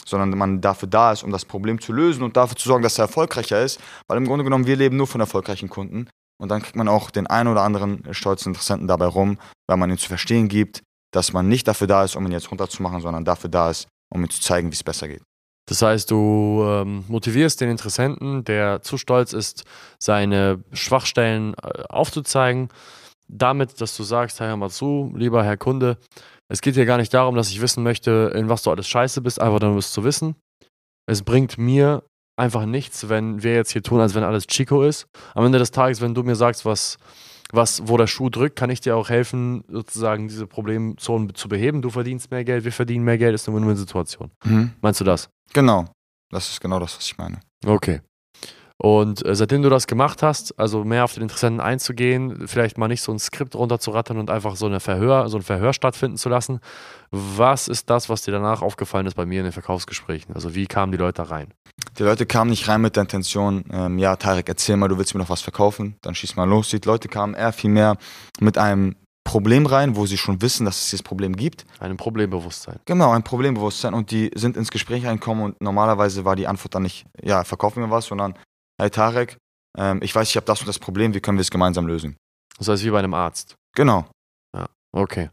sondern 0.06 0.38
man 0.38 0.60
dafür 0.60 0.90
da 0.90 1.12
ist, 1.12 1.24
um 1.24 1.32
das 1.32 1.46
Problem 1.46 1.80
zu 1.80 1.94
lösen 1.94 2.24
und 2.24 2.36
dafür 2.36 2.58
zu 2.58 2.68
sorgen, 2.68 2.84
dass 2.84 2.98
er 2.98 3.06
erfolgreicher 3.06 3.62
ist, 3.64 3.80
weil 4.08 4.18
im 4.18 4.26
Grunde 4.26 4.44
genommen 4.44 4.66
wir 4.66 4.76
leben 4.76 4.98
nur 4.98 5.08
von 5.08 5.22
erfolgreichen 5.22 5.70
Kunden 5.70 6.10
und 6.42 6.50
dann 6.50 6.62
kriegt 6.62 6.76
man 6.76 6.88
auch 6.88 7.12
den 7.12 7.28
einen 7.28 7.50
oder 7.50 7.62
anderen 7.62 8.14
stolzen 8.14 8.50
Interessenten 8.50 8.88
dabei 8.88 9.06
rum, 9.06 9.38
weil 9.68 9.78
man 9.78 9.90
ihm 9.90 9.98
zu 9.98 10.08
verstehen 10.08 10.48
gibt, 10.48 10.82
dass 11.12 11.34
man 11.34 11.48
nicht 11.48 11.68
dafür 11.68 11.88
da 11.88 12.04
ist, 12.04 12.16
um 12.16 12.26
ihn 12.26 12.32
jetzt 12.32 12.52
runterzumachen, 12.52 13.02
sondern 13.02 13.26
dafür 13.26 13.50
da 13.50 13.70
ist, 13.70 13.88
um 14.14 14.24
ihm 14.24 14.30
zu 14.30 14.42
zeigen, 14.42 14.70
wie 14.70 14.76
es 14.76 14.84
besser 14.84 15.08
geht. 15.08 15.22
Das 15.68 15.84
heißt, 15.84 16.10
du 16.10 16.64
ähm, 16.66 17.06
motivierst 17.08 17.62
den 17.62 17.70
Interessenten, 17.70 18.44
der 18.44 18.82
zu 18.82 18.98
stolz 18.98 19.34
ist, 19.34 19.66
seine 20.00 20.64
Schwachstellen 20.74 21.54
äh, 21.62 21.84
aufzuzeigen, 21.90 22.70
damit, 23.28 23.80
dass 23.80 23.96
du 23.96 24.04
sagst, 24.04 24.40
mal 24.40 24.70
zu, 24.72 25.14
lieber 25.16 25.44
Herr 25.44 25.58
Kunde, 25.58 25.98
es 26.52 26.62
geht 26.62 26.74
hier 26.74 26.88
gar 26.88 26.98
nicht 26.98 27.14
darum, 27.14 27.36
dass 27.36 27.52
ich 27.52 27.62
wissen 27.62 27.84
möchte, 27.84 28.32
in 28.34 28.50
was 28.50 28.64
du 28.64 28.72
alles 28.72 28.88
scheiße 28.88 29.22
bist, 29.22 29.40
einfach 29.40 29.60
nur 29.60 29.78
es 29.78 29.92
zu 29.92 30.04
wissen. 30.04 30.36
Es 31.06 31.22
bringt 31.22 31.60
mir 31.60 32.04
einfach 32.36 32.66
nichts, 32.66 33.08
wenn 33.08 33.44
wir 33.44 33.54
jetzt 33.54 33.72
hier 33.72 33.84
tun, 33.84 34.00
als 34.00 34.16
wenn 34.16 34.24
alles 34.24 34.48
Chico 34.48 34.82
ist. 34.82 35.06
Am 35.36 35.46
Ende 35.46 35.60
des 35.60 35.70
Tages, 35.70 36.02
wenn 36.02 36.16
du 36.16 36.24
mir 36.24 36.36
sagst, 36.36 36.66
was, 36.66 36.98
was, 37.52 37.88
wo 37.88 37.98
der 37.98 38.08
Schuh 38.08 38.30
drückt, 38.30 38.56
kann 38.56 38.70
ich 38.70 38.82
dir 38.82 38.96
auch 38.96 39.10
helfen, 39.10 39.64
sozusagen 39.68 40.28
diese 40.28 40.48
Problemzonen 40.48 41.34
zu 41.34 41.50
beheben. 41.50 41.82
Du 41.82 41.90
verdienst 41.90 42.32
mehr 42.32 42.44
Geld, 42.44 42.64
wir 42.64 42.72
verdienen 42.72 43.04
mehr 43.04 43.18
Geld, 43.18 43.34
ist 43.34 43.48
eine 43.48 43.58
Win-Win-Situation. 43.58 44.32
Mhm. 44.46 44.72
Meinst 44.82 45.00
du 45.00 45.04
das? 45.04 45.30
Genau. 45.54 45.86
Das 46.30 46.50
ist 46.50 46.62
genau 46.62 46.80
das, 46.80 46.96
was 46.96 47.06
ich 47.06 47.18
meine. 47.18 47.40
Okay. 47.66 48.02
Und 48.82 49.26
äh, 49.26 49.36
seitdem 49.36 49.62
du 49.62 49.70
das 49.70 49.88
gemacht 49.88 50.24
hast, 50.24 50.58
also 50.58 50.86
mehr 50.86 51.04
auf 51.04 51.14
den 51.14 51.24
Interessenten 51.24 51.60
einzugehen, 51.60 52.48
vielleicht 52.48 52.78
mal 52.78 52.88
nicht 52.88 53.02
so 53.02 53.12
ein 53.12 53.20
Skript 53.20 53.54
runterzurattern 53.54 54.18
und 54.18 54.30
einfach 54.30 54.56
so, 54.56 54.68
eine 54.68 54.80
Verhör, 54.80 55.28
so 55.28 55.38
ein 55.38 55.44
Verhör 55.44 55.74
stattfinden 55.74 56.18
zu 56.18 56.30
lassen, 56.30 56.62
was 57.12 57.68
ist 57.68 57.90
das, 57.90 58.08
was 58.08 58.22
dir 58.22 58.32
danach 58.32 58.62
aufgefallen 58.62 59.06
ist 59.06 59.16
bei 59.16 59.26
mir 59.26 59.40
in 59.40 59.46
den 59.46 59.52
Verkaufsgesprächen? 59.52 60.34
Also 60.34 60.56
wie 60.56 60.66
kamen 60.66 60.94
die 60.94 60.98
Leute 60.98 61.30
rein? 61.30 61.54
Die 62.00 62.04
Leute 62.04 62.26
kamen 62.26 62.50
nicht 62.50 62.70
rein 62.70 62.80
mit 62.80 62.96
der 62.96 63.02
Intention, 63.02 63.66
ähm, 63.72 64.00
ja, 64.00 64.16
Tarek, 64.16 64.48
erzähl 64.48 64.78
mal, 64.78 64.88
du 64.88 64.98
willst 64.98 65.14
mir 65.14 65.20
noch 65.20 65.30
was 65.30 65.42
verkaufen, 65.42 65.98
dann 66.02 66.16
schieß 66.16 66.38
mal 66.38 66.48
los. 66.48 66.70
Die 66.70 66.78
Leute 66.78 67.10
kamen 67.10 67.34
eher 67.34 67.52
viel 67.52 67.70
mehr 67.70 67.98
mit 68.40 68.58
einem 68.58 68.96
Problem 69.26 69.66
rein, 69.66 69.98
wo 69.98 70.06
sie 70.06 70.18
schon 70.18 70.42
wissen, 70.42 70.66
dass 70.66 70.78
es 70.78 70.86
dieses 70.86 71.04
Problem 71.04 71.36
gibt. 71.36 71.66
Ein 71.80 71.98
Problembewusstsein. 71.98 72.80
Genau, 72.86 73.12
ein 73.12 73.24
Problembewusstsein 73.24 73.94
und 73.94 74.12
die 74.12 74.32
sind 74.34 74.56
ins 74.56 74.72
Gespräch 74.72 75.06
reinkommen 75.06 75.44
und 75.44 75.62
normalerweise 75.62 76.24
war 76.24 76.38
die 76.38 76.48
Antwort 76.48 76.74
dann 76.74 76.84
nicht, 76.84 77.06
ja, 77.22 77.44
verkauf 77.44 77.76
mir 77.76 77.92
was, 77.92 78.06
sondern, 78.06 78.34
hey 78.80 78.90
Tarek, 78.90 79.38
ähm, 79.78 80.00
ich 80.02 80.16
weiß, 80.16 80.30
ich 80.30 80.38
habe 80.38 80.46
das 80.46 80.62
und 80.62 80.68
das 80.68 80.80
Problem, 80.80 81.14
wie 81.14 81.20
können 81.20 81.38
wir 81.38 81.42
es 81.42 81.52
gemeinsam 81.52 81.86
lösen? 81.86 82.16
Das 82.58 82.70
heißt, 82.70 82.86
wie 82.86 82.92
bei 82.92 83.00
einem 83.00 83.14
Arzt. 83.14 83.56
Genau. 83.76 84.06
Okay. 84.92 85.30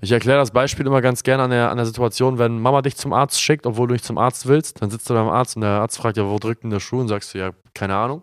Ich 0.00 0.12
erkläre 0.12 0.38
das 0.38 0.50
Beispiel 0.50 0.86
immer 0.86 1.00
ganz 1.00 1.22
gerne 1.22 1.44
an 1.44 1.50
der, 1.50 1.70
an 1.70 1.76
der 1.76 1.86
Situation, 1.86 2.38
wenn 2.38 2.60
Mama 2.60 2.82
dich 2.82 2.96
zum 2.96 3.12
Arzt 3.12 3.40
schickt, 3.40 3.66
obwohl 3.66 3.88
du 3.88 3.92
nicht 3.94 4.04
zum 4.04 4.18
Arzt 4.18 4.46
willst, 4.46 4.82
dann 4.82 4.90
sitzt 4.90 5.08
du 5.08 5.14
beim 5.14 5.28
Arzt 5.28 5.56
und 5.56 5.62
der 5.62 5.70
Arzt 5.70 5.96
fragt 5.98 6.16
ja, 6.16 6.26
wo 6.28 6.38
drückt 6.38 6.64
denn 6.64 6.70
der 6.70 6.80
Schuh? 6.80 7.00
Und 7.00 7.08
sagst 7.08 7.32
du, 7.34 7.38
ja, 7.38 7.50
keine 7.74 7.96
Ahnung. 7.96 8.22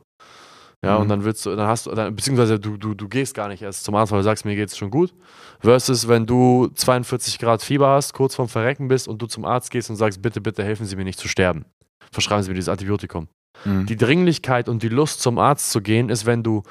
Ja, 0.85 0.95
Mhm. 0.95 1.01
und 1.03 1.09
dann 1.09 1.23
willst 1.23 1.45
du, 1.45 1.55
dann 1.55 1.67
hast 1.67 1.85
du, 1.85 1.91
dann, 1.91 2.13
beziehungsweise 2.15 2.59
du, 2.59 2.75
du, 2.77 2.93
du 2.93 3.07
gehst 3.07 3.33
gar 3.33 3.47
nicht 3.47 3.61
erst 3.61 3.85
zum 3.85 3.95
Arzt, 3.95 4.11
weil 4.11 4.19
du 4.19 4.23
sagst, 4.23 4.43
mir 4.45 4.55
geht's 4.55 4.77
schon 4.77 4.91
gut. 4.91 5.13
Versus, 5.61 6.07
wenn 6.09 6.25
du 6.25 6.67
42 6.75 7.39
Grad 7.39 7.61
Fieber 7.63 7.87
hast, 7.89 8.13
kurz 8.13 8.35
vorm 8.35 8.49
Verrecken 8.49 8.89
bist 8.89 9.07
und 9.07 9.21
du 9.21 9.25
zum 9.27 9.45
Arzt 9.45 9.71
gehst 9.71 9.89
und 9.89 9.95
sagst, 9.95 10.21
bitte, 10.21 10.41
bitte 10.41 10.63
helfen 10.63 10.85
Sie 10.85 10.95
mir 10.97 11.05
nicht 11.05 11.19
zu 11.19 11.27
sterben. 11.29 11.65
Verschreiben 12.11 12.43
Sie 12.43 12.49
mir 12.49 12.55
dieses 12.55 12.69
Antibiotikum. 12.69 13.29
Mhm. 13.63 13.85
Die 13.85 13.95
Dringlichkeit 13.95 14.67
und 14.67 14.83
die 14.83 14.89
Lust 14.89 15.21
zum 15.21 15.39
Arzt 15.39 15.71
zu 15.71 15.79
gehen, 15.81 16.09
ist, 16.09 16.25
wenn 16.25 16.43
du 16.43 16.63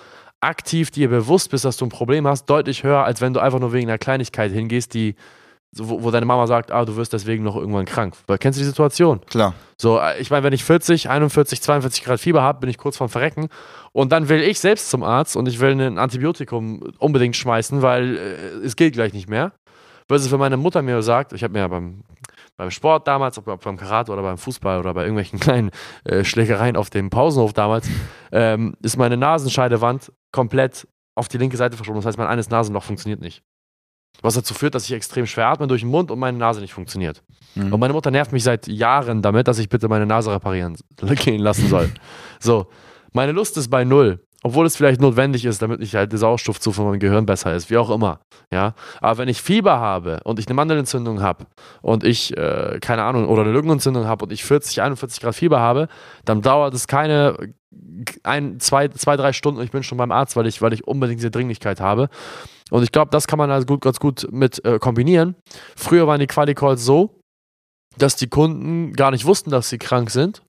aktiv 0.43 0.91
dir 0.91 1.09
bewusst 1.09 1.51
bist, 1.51 1.65
dass 1.65 1.77
du 1.77 1.87
ein 1.87 1.91
Problem 1.91 2.27
hast, 2.27 2.47
deutlich 2.47 2.83
höher, 2.83 3.05
als 3.05 3.21
wenn 3.21 3.33
du 3.33 3.41
einfach 3.41 3.61
nur 3.61 3.73
wegen 3.73 3.89
einer 3.89 3.99
Kleinigkeit 3.99 4.51
hingehst, 4.53 4.93
die, 4.93 5.15
wo, 5.75 6.03
wo 6.03 6.11
deine 6.11 6.27
Mama 6.27 6.47
sagt, 6.47 6.73
ah, 6.73 6.85
du 6.85 6.97
wirst 6.97 7.13
deswegen 7.13 7.45
noch 7.45 7.57
irgendwann 7.57 7.85
krank. 7.85 8.15
Weil 8.27 8.39
kennst 8.39 8.59
du 8.59 8.63
die 8.63 8.69
Situation? 8.69 9.21
Klar. 9.27 9.55
So, 9.77 9.99
äh, 9.99 10.21
ich 10.21 10.31
meine, 10.31 10.43
wenn 10.43 10.53
ich 10.53 10.65
40, 10.65 11.09
41, 11.09 11.63
42 11.63 12.05
Grad 12.05 12.21
Fieber 12.21 12.43
habe, 12.43 12.61
bin 12.61 12.69
ich 12.69 12.77
kurz 12.77 12.97
vorm 12.97 13.09
Verrecken 13.09 13.49
und 13.93 14.11
dann 14.11 14.29
will 14.29 14.43
ich 14.43 14.59
selbst 14.59 14.91
zum 14.91 15.03
Arzt 15.03 15.37
und 15.37 15.49
ich 15.49 15.61
will 15.61 15.81
ein 15.81 15.99
Antibiotikum 15.99 16.83
unbedingt 16.99 17.37
schmeißen, 17.37 17.81
weil 17.81 18.17
äh, 18.17 18.67
es 18.67 18.75
geht 18.77 18.95
gleich 18.95 19.13
nicht 19.13 19.29
mehr. 19.29 19.53
Versus 20.09 20.33
wenn 20.33 20.41
meine 20.41 20.57
Mutter 20.57 20.83
mir 20.83 21.01
sagt, 21.03 21.33
ich 21.33 21.45
habe 21.45 21.53
mir 21.53 21.61
ja 21.61 21.69
beim, 21.69 22.03
beim 22.57 22.71
Sport 22.73 23.07
damals, 23.07 23.39
ob, 23.39 23.47
ob 23.47 23.63
beim 23.63 23.77
Karate 23.77 24.11
oder 24.11 24.23
beim 24.23 24.39
Fußball 24.39 24.81
oder 24.81 24.93
bei 24.93 25.03
irgendwelchen 25.03 25.39
kleinen 25.41 25.71
äh, 26.05 26.25
Schlägereien 26.25 26.77
auf 26.77 26.91
dem 26.91 27.11
Pausenhof 27.11 27.53
damals, 27.53 27.89
ähm, 28.33 28.75
ist 28.83 28.97
meine 28.97 29.17
Nasenscheidewand 29.17 30.11
komplett 30.33 30.89
auf 31.15 31.29
die 31.29 31.39
linke 31.39 31.57
Seite 31.57 31.77
verschoben. 31.77 31.99
Das 31.99 32.07
heißt, 32.07 32.19
mein 32.19 32.27
eines 32.27 32.51
Nasenloch 32.51 32.83
funktioniert 32.83 33.21
nicht. 33.21 33.43
Was 34.21 34.35
dazu 34.35 34.55
führt, 34.55 34.75
dass 34.75 34.85
ich 34.85 34.93
extrem 34.93 35.27
schwer 35.27 35.49
atme 35.49 35.67
durch 35.67 35.83
den 35.83 35.91
Mund 35.91 36.11
und 36.11 36.19
meine 36.19 36.37
Nase 36.37 36.61
nicht 36.61 36.75
funktioniert. 36.75 37.23
Mhm. 37.55 37.73
Und 37.73 37.81
meine 37.81 37.93
Mutter 37.93 38.11
nervt 38.11 38.33
mich 38.33 38.43
seit 38.43 38.67
Jahren 38.67 39.23
damit, 39.23 39.49
dass 39.49 39.59
ich 39.59 39.69
bitte 39.69 39.89
meine 39.89 40.07
Nase 40.07 40.31
reparieren 40.33 40.77
gehen 41.01 41.41
lassen 41.41 41.69
soll. 41.69 41.91
so, 42.39 42.67
meine 43.13 43.33
Lust 43.33 43.57
ist 43.57 43.69
bei 43.69 43.85
null. 43.85 44.25
Obwohl 44.43 44.67
es 44.67 44.77
vielleicht 44.77 45.01
notwendig 45.01 45.45
ist, 45.45 45.63
damit 45.63 45.81
ich 45.83 45.95
halt 45.95 46.13
die 46.13 46.17
Sauerstoffzufuhr 46.17 46.75
von 46.75 46.91
meinem 46.91 46.99
Gehirn 46.99 47.27
besser 47.27 47.55
ist, 47.55 47.71
wie 47.71 47.77
auch 47.77 47.91
immer. 47.91 48.21
Ja, 48.51 48.75
aber 49.01 49.19
wenn 49.19 49.29
ich 49.29 49.41
Fieber 49.41 49.79
habe 49.79 50.21
und 50.25 50.39
ich 50.39 50.47
eine 50.47 50.55
Mandelentzündung 50.55 51.23
habe 51.23 51.47
und 51.81 52.05
ich, 52.05 52.37
äh, 52.37 52.79
keine 52.81 53.05
Ahnung, 53.05 53.29
oder 53.29 53.43
eine 53.43 53.53
Lungenentzündung 53.53 54.07
habe 54.07 54.25
und 54.25 54.33
ich 54.33 54.45
40, 54.45 54.83
41 54.83 55.21
Grad 55.21 55.35
Fieber 55.35 55.61
habe, 55.61 55.89
dann 56.25 56.43
dauert 56.43 56.75
es 56.75 56.89
keine 56.89 57.37
ein, 58.23 58.61
zwei, 58.61 58.89
zwei, 58.89 59.17
drei 59.17 59.33
Stunden 59.33 59.59
und 59.61 59.65
ich 59.65 59.71
bin 59.71 59.83
schon 59.83 59.99
beim 59.99 60.13
Arzt, 60.13 60.37
weil 60.37 60.47
ich, 60.47 60.61
weil 60.61 60.73
ich 60.73 60.87
unbedingt 60.87 61.21
diese 61.21 61.31
Dringlichkeit 61.31 61.81
habe. 61.81 62.09
Und 62.71 62.83
ich 62.83 62.93
glaube, 62.93 63.11
das 63.11 63.27
kann 63.27 63.39
man 63.39 63.51
also 63.51 63.67
gut, 63.67 63.83
ganz 63.83 64.01
gut 64.01 64.27
mit 64.31 64.65
äh, 64.65 64.79
kombinieren. 64.79 65.37
Früher 65.77 66.07
waren 66.07 66.21
die 66.21 66.27
Quali-Calls 66.27 66.85
so, 66.85 67.21
dass 67.99 68.17
die 68.17 68.29
Kunden 68.29 68.95
gar 68.95 69.11
nicht 69.11 69.27
wussten, 69.27 69.51
dass 69.51 69.69
sie 69.69 69.79
krank 69.79 70.11
sind. 70.11 70.43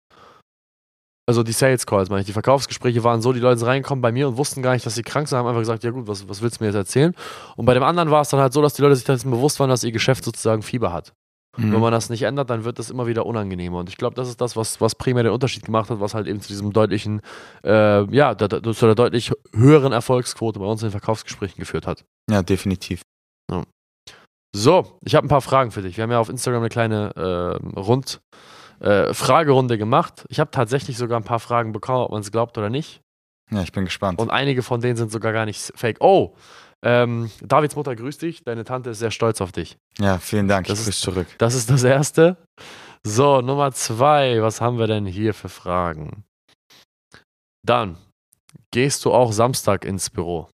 Also 1.25 1.41
die 1.43 1.53
Sales 1.53 1.85
Calls, 1.85 2.09
meine 2.09 2.21
ich. 2.21 2.25
Die 2.27 2.33
Verkaufsgespräche 2.33 3.03
waren 3.03 3.21
so, 3.21 3.31
die 3.31 3.39
Leute 3.39 3.59
sind 3.59 3.67
reingekommen 3.67 4.01
bei 4.01 4.11
mir 4.11 4.27
und 4.27 4.37
wussten 4.37 4.61
gar 4.61 4.73
nicht, 4.73 4.85
dass 4.85 4.95
sie 4.95 5.03
krank 5.03 5.27
sind, 5.27 5.37
haben 5.37 5.47
einfach 5.47 5.61
gesagt, 5.61 5.83
ja 5.83 5.91
gut, 5.91 6.07
was, 6.07 6.27
was 6.27 6.41
willst 6.41 6.59
du 6.59 6.63
mir 6.63 6.69
jetzt 6.69 6.75
erzählen? 6.75 7.15
Und 7.55 7.65
bei 7.65 7.73
dem 7.73 7.83
anderen 7.83 8.11
war 8.11 8.21
es 8.21 8.29
dann 8.29 8.41
halt 8.41 8.51
so, 8.51 8.61
dass 8.61 8.73
die 8.73 8.81
Leute 8.81 8.95
sich 8.95 9.05
dessen 9.05 9.31
bewusst 9.31 9.59
waren, 9.59 9.69
dass 9.69 9.83
ihr 9.83 9.93
Geschäft 9.93 10.25
sozusagen 10.25 10.61
Fieber 10.63 10.91
hat. 10.91 11.13
Mhm. 11.57 11.73
Wenn 11.73 11.79
man 11.79 11.91
das 11.91 12.09
nicht 12.09 12.23
ändert, 12.23 12.49
dann 12.49 12.65
wird 12.65 12.77
das 12.77 12.89
immer 12.89 13.07
wieder 13.07 13.25
unangenehmer. 13.25 13.77
Und 13.77 13.89
ich 13.89 13.97
glaube, 13.97 14.15
das 14.15 14.27
ist 14.27 14.41
das, 14.41 14.57
was, 14.57 14.81
was 14.81 14.95
primär 14.95 15.23
den 15.23 15.31
Unterschied 15.31 15.63
gemacht 15.63 15.89
hat, 15.89 15.99
was 15.99 16.13
halt 16.13 16.27
eben 16.27 16.41
zu 16.41 16.49
diesem 16.49 16.73
deutlichen, 16.73 17.21
äh, 17.63 18.03
ja, 18.13 18.35
da, 18.35 18.47
da, 18.47 18.61
zu 18.73 18.85
der 18.85 18.95
deutlich 18.95 19.31
höheren 19.53 19.93
Erfolgsquote 19.93 20.59
bei 20.59 20.65
uns 20.65 20.81
in 20.81 20.87
den 20.87 20.91
Verkaufsgesprächen 20.91 21.57
geführt 21.57 21.87
hat. 21.87 22.03
Ja, 22.29 22.41
definitiv. 22.41 23.01
So, 24.55 24.99
ich 25.03 25.15
habe 25.15 25.25
ein 25.25 25.29
paar 25.29 25.41
Fragen 25.41 25.71
für 25.71 25.81
dich. 25.81 25.97
Wir 25.97 26.03
haben 26.03 26.11
ja 26.11 26.19
auf 26.19 26.29
Instagram 26.29 26.61
eine 26.61 26.69
kleine 26.69 27.11
äh, 27.15 27.79
Rund, 27.79 28.21
äh, 28.83 29.13
Fragerunde 29.13 29.77
gemacht. 29.77 30.25
Ich 30.29 30.39
habe 30.39 30.51
tatsächlich 30.51 30.97
sogar 30.97 31.19
ein 31.19 31.23
paar 31.23 31.39
Fragen 31.39 31.71
bekommen, 31.71 32.03
ob 32.05 32.11
man 32.11 32.21
es 32.21 32.31
glaubt 32.31 32.57
oder 32.57 32.69
nicht. 32.69 33.01
Ja, 33.51 33.61
ich 33.61 33.71
bin 33.71 33.85
gespannt. 33.85 34.19
Und 34.19 34.29
einige 34.29 34.63
von 34.63 34.81
denen 34.81 34.97
sind 34.97 35.11
sogar 35.11 35.33
gar 35.33 35.45
nicht 35.45 35.71
fake. 35.75 35.97
Oh, 35.99 36.35
ähm, 36.83 37.31
Davids 37.41 37.75
Mutter 37.75 37.95
grüßt 37.95 38.21
dich. 38.21 38.43
Deine 38.43 38.63
Tante 38.65 38.89
ist 38.91 38.99
sehr 38.99 39.11
stolz 39.11 39.41
auf 39.41 39.51
dich. 39.51 39.77
ja, 39.99 40.17
vielen 40.17 40.47
Dank. 40.47 40.67
Das 40.67 40.79
ich 40.79 40.85
grüße 40.85 41.01
zurück. 41.01 41.27
Das 41.37 41.55
ist 41.55 41.69
das 41.69 41.83
Erste. 41.83 42.37
So, 43.03 43.41
Nummer 43.41 43.71
zwei. 43.71 44.41
Was 44.41 44.59
haben 44.61 44.79
wir 44.79 44.87
denn 44.87 45.05
hier 45.05 45.33
für 45.33 45.49
Fragen? 45.49 46.23
Dann, 47.65 47.97
gehst 48.71 49.05
du 49.05 49.13
auch 49.13 49.31
Samstag 49.31 49.85
ins 49.85 50.09
Büro? 50.09 50.49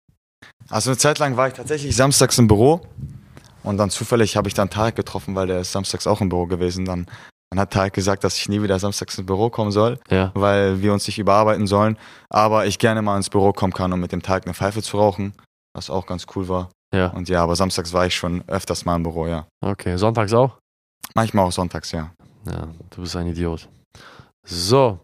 Also 0.69 0.91
eine 0.91 0.99
Zeit 0.99 1.19
lang 1.19 1.37
war 1.37 1.49
ich 1.49 1.55
tatsächlich 1.55 1.97
samstags 1.97 2.39
im 2.39 2.47
Büro 2.47 2.83
und 3.63 3.79
dann 3.79 3.89
zufällig 3.89 4.37
habe 4.37 4.49
ich 4.49 4.55
dann 4.55 4.69
Tarek 4.69 4.97
getroffen, 4.97 5.35
weil 5.35 5.47
der 5.47 5.61
ist 5.61 5.73
samstags 5.73 6.07
auch 6.07 6.21
im 6.21 6.29
Büro 6.29 6.47
gewesen. 6.47 6.85
Dann, 6.85 7.07
dann 7.51 7.61
hat 7.61 7.73
Tarek 7.73 7.95
gesagt, 7.95 8.25
dass 8.25 8.37
ich 8.37 8.49
nie 8.49 8.63
wieder 8.63 8.79
samstags 8.79 9.17
ins 9.17 9.27
Büro 9.27 9.49
kommen 9.51 9.71
soll, 9.71 9.99
Ja. 10.11 10.31
weil 10.35 10.83
wir 10.83 10.93
uns 10.93 11.07
nicht 11.07 11.19
überarbeiten 11.19 11.67
sollen, 11.67 11.97
aber 12.29 12.67
ich 12.67 12.79
gerne 12.79 13.01
mal 13.03 13.17
ins 13.17 13.31
Büro 13.31 13.53
kommen 13.53 13.73
kann, 13.73 13.93
um 13.93 14.01
mit 14.01 14.13
dem 14.13 14.23
Tarek 14.23 14.45
eine 14.47 14.55
Pfeife 14.55 14.83
zu 14.83 14.99
rauchen, 14.99 15.33
was 15.75 15.89
auch 15.91 16.07
ganz 16.07 16.27
cool 16.37 16.49
war. 16.49 16.69
Ja. 16.95 17.09
Und 17.09 17.29
ja, 17.29 17.43
aber 17.43 17.57
samstags 17.57 17.93
war 17.93 18.07
ich 18.07 18.15
schon 18.15 18.43
öfters 18.49 18.85
mal 18.85 18.97
im 18.97 19.03
Büro, 19.03 19.27
ja. 19.27 19.47
Okay. 19.65 19.97
Sonntags 19.97 20.33
auch? 20.33 20.59
Manchmal 21.15 21.47
auch 21.47 21.53
sonntags, 21.53 21.93
ja. 21.93 22.13
Ja, 22.47 22.69
du 22.91 23.03
bist 23.03 23.17
ein 23.17 23.27
Idiot. 23.27 23.69
So. 24.47 24.99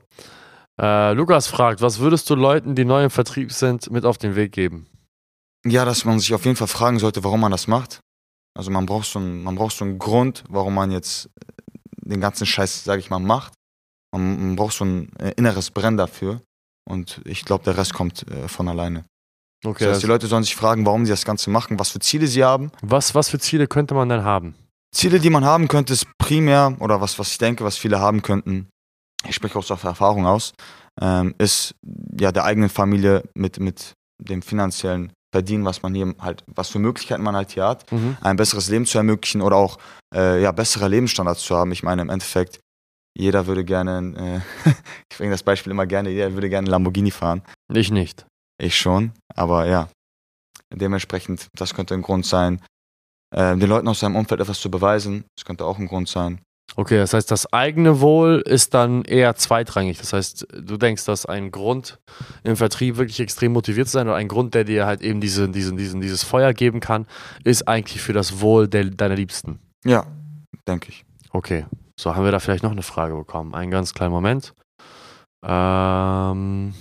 Äh, 0.80 1.12
Lukas 1.12 1.46
fragt, 1.46 1.80
was 1.82 1.98
würdest 1.98 2.28
du 2.30 2.34
Leuten, 2.34 2.74
die 2.74 2.84
neu 2.84 3.04
im 3.04 3.10
Vertrieb 3.10 3.52
sind, 3.52 3.90
mit 3.90 4.04
auf 4.04 4.18
den 4.18 4.34
Weg 4.34 4.52
geben? 4.52 4.86
Ja, 5.66 5.84
dass 5.84 6.04
man 6.04 6.18
sich 6.18 6.34
auf 6.34 6.44
jeden 6.44 6.56
Fall 6.56 6.66
fragen 6.68 6.98
sollte, 6.98 7.22
warum 7.24 7.40
man 7.40 7.52
das 7.52 7.68
macht. 7.68 8.00
Also 8.56 8.70
man 8.70 8.86
braucht 8.86 9.06
so 9.06 9.18
einen, 9.18 9.42
man 9.42 9.54
braucht 9.56 9.76
so 9.76 9.84
einen 9.84 9.98
Grund, 9.98 10.44
warum 10.48 10.74
man 10.74 10.90
jetzt 10.90 11.28
den 12.04 12.20
ganzen 12.20 12.46
Scheiß, 12.46 12.84
sage 12.84 13.00
ich 13.00 13.10
mal, 13.10 13.18
macht. 13.18 13.52
Man, 14.12 14.56
braucht 14.56 14.74
so 14.74 14.84
ein 14.84 15.14
äh, 15.18 15.32
inneres 15.36 15.70
Brennen 15.70 15.96
dafür. 15.96 16.40
Und 16.88 17.20
ich 17.24 17.44
glaube, 17.44 17.64
der 17.64 17.76
Rest 17.76 17.94
kommt 17.94 18.28
äh, 18.30 18.48
von 18.48 18.68
alleine. 18.68 19.04
Okay. 19.64 19.84
das 19.84 19.94
heißt, 19.94 20.02
die 20.02 20.08
Leute 20.08 20.26
sollen 20.26 20.44
sich 20.44 20.54
fragen, 20.54 20.84
warum 20.84 21.06
sie 21.06 21.10
das 21.10 21.24
Ganze 21.24 21.50
machen, 21.50 21.78
was 21.78 21.90
für 21.90 21.98
Ziele 21.98 22.26
sie 22.26 22.44
haben. 22.44 22.70
was, 22.82 23.14
was 23.14 23.30
für 23.30 23.38
Ziele 23.38 23.66
könnte 23.66 23.94
man 23.94 24.08
denn 24.08 24.22
haben? 24.22 24.54
Ziele, 24.94 25.18
die 25.18 25.30
man 25.30 25.44
haben 25.44 25.68
könnte, 25.68 25.92
ist 25.92 26.06
primär, 26.18 26.76
oder 26.80 27.00
was, 27.00 27.18
was 27.18 27.32
ich 27.32 27.38
denke, 27.38 27.64
was 27.64 27.76
viele 27.76 27.98
haben 27.98 28.22
könnten, 28.22 28.68
ich 29.26 29.34
spreche 29.34 29.58
aus 29.58 29.70
Erfahrung 29.70 30.26
aus, 30.26 30.52
ähm, 31.00 31.34
ist 31.38 31.74
ja 32.20 32.30
der 32.30 32.44
eigenen 32.44 32.68
Familie 32.68 33.24
mit, 33.34 33.58
mit 33.58 33.94
dem 34.20 34.42
finanziellen 34.42 35.12
Verdienen, 35.34 35.64
was 35.64 35.82
man 35.82 35.92
hier 35.96 36.14
halt, 36.20 36.44
was 36.46 36.68
für 36.68 36.78
Möglichkeiten 36.78 37.24
man 37.24 37.34
halt 37.34 37.50
hier 37.50 37.66
hat, 37.66 37.90
Mhm. 37.90 38.16
ein 38.20 38.36
besseres 38.36 38.68
Leben 38.68 38.86
zu 38.86 38.98
ermöglichen 38.98 39.42
oder 39.42 39.56
auch 39.56 39.78
äh, 40.14 40.40
ja, 40.40 40.52
bessere 40.52 40.86
Lebensstandards 40.86 41.42
zu 41.42 41.56
haben. 41.56 41.72
Ich 41.72 41.82
meine, 41.82 42.02
im 42.02 42.08
Endeffekt, 42.08 42.60
jeder 43.18 43.48
würde 43.48 43.64
gerne, 43.64 44.42
äh, 44.64 44.70
ich 45.10 45.18
bringe 45.18 45.32
das 45.32 45.42
Beispiel 45.42 45.72
immer 45.72 45.86
gerne, 45.86 46.10
jeder 46.10 46.32
würde 46.34 46.48
gerne 46.48 46.66
einen 46.66 46.70
Lamborghini 46.70 47.10
fahren. 47.10 47.42
Ich 47.72 47.90
nicht. 47.90 48.24
Ich 48.62 48.78
schon, 48.78 49.10
aber 49.34 49.66
ja, 49.66 49.88
dementsprechend, 50.72 51.48
das 51.56 51.74
könnte 51.74 51.94
ein 51.94 52.02
Grund 52.02 52.26
sein. 52.26 52.60
Äh, 53.34 53.56
den 53.56 53.68
Leuten 53.68 53.88
aus 53.88 53.98
seinem 53.98 54.14
Umfeld 54.14 54.40
etwas 54.40 54.60
zu 54.60 54.70
beweisen, 54.70 55.24
das 55.36 55.44
könnte 55.44 55.64
auch 55.64 55.78
ein 55.80 55.88
Grund 55.88 56.08
sein. 56.08 56.40
Okay, 56.76 56.96
das 56.96 57.14
heißt, 57.14 57.30
das 57.30 57.52
eigene 57.52 58.00
Wohl 58.00 58.42
ist 58.44 58.74
dann 58.74 59.04
eher 59.04 59.36
zweitrangig. 59.36 59.98
Das 59.98 60.12
heißt, 60.12 60.46
du 60.52 60.76
denkst, 60.76 61.04
dass 61.04 61.24
ein 61.24 61.52
Grund 61.52 62.00
im 62.42 62.56
Vertrieb 62.56 62.96
wirklich 62.96 63.20
extrem 63.20 63.52
motiviert 63.52 63.86
zu 63.86 63.92
sein 63.92 64.08
oder 64.08 64.16
ein 64.16 64.26
Grund, 64.26 64.54
der 64.54 64.64
dir 64.64 64.84
halt 64.84 65.00
eben 65.00 65.20
diese, 65.20 65.48
diesen, 65.48 65.76
diesen, 65.76 66.00
dieses 66.00 66.24
Feuer 66.24 66.52
geben 66.52 66.80
kann, 66.80 67.06
ist 67.44 67.68
eigentlich 67.68 68.02
für 68.02 68.12
das 68.12 68.40
Wohl 68.40 68.66
der, 68.66 68.86
deiner 68.86 69.14
Liebsten. 69.14 69.60
Ja, 69.84 70.04
denke 70.66 70.88
ich. 70.88 71.04
Okay, 71.30 71.66
so 71.98 72.16
haben 72.16 72.24
wir 72.24 72.32
da 72.32 72.40
vielleicht 72.40 72.64
noch 72.64 72.72
eine 72.72 72.82
Frage 72.82 73.14
bekommen. 73.14 73.54
Einen 73.54 73.70
ganz 73.70 73.94
kleinen 73.94 74.12
Moment. 74.12 74.52
Ähm, 75.46 76.74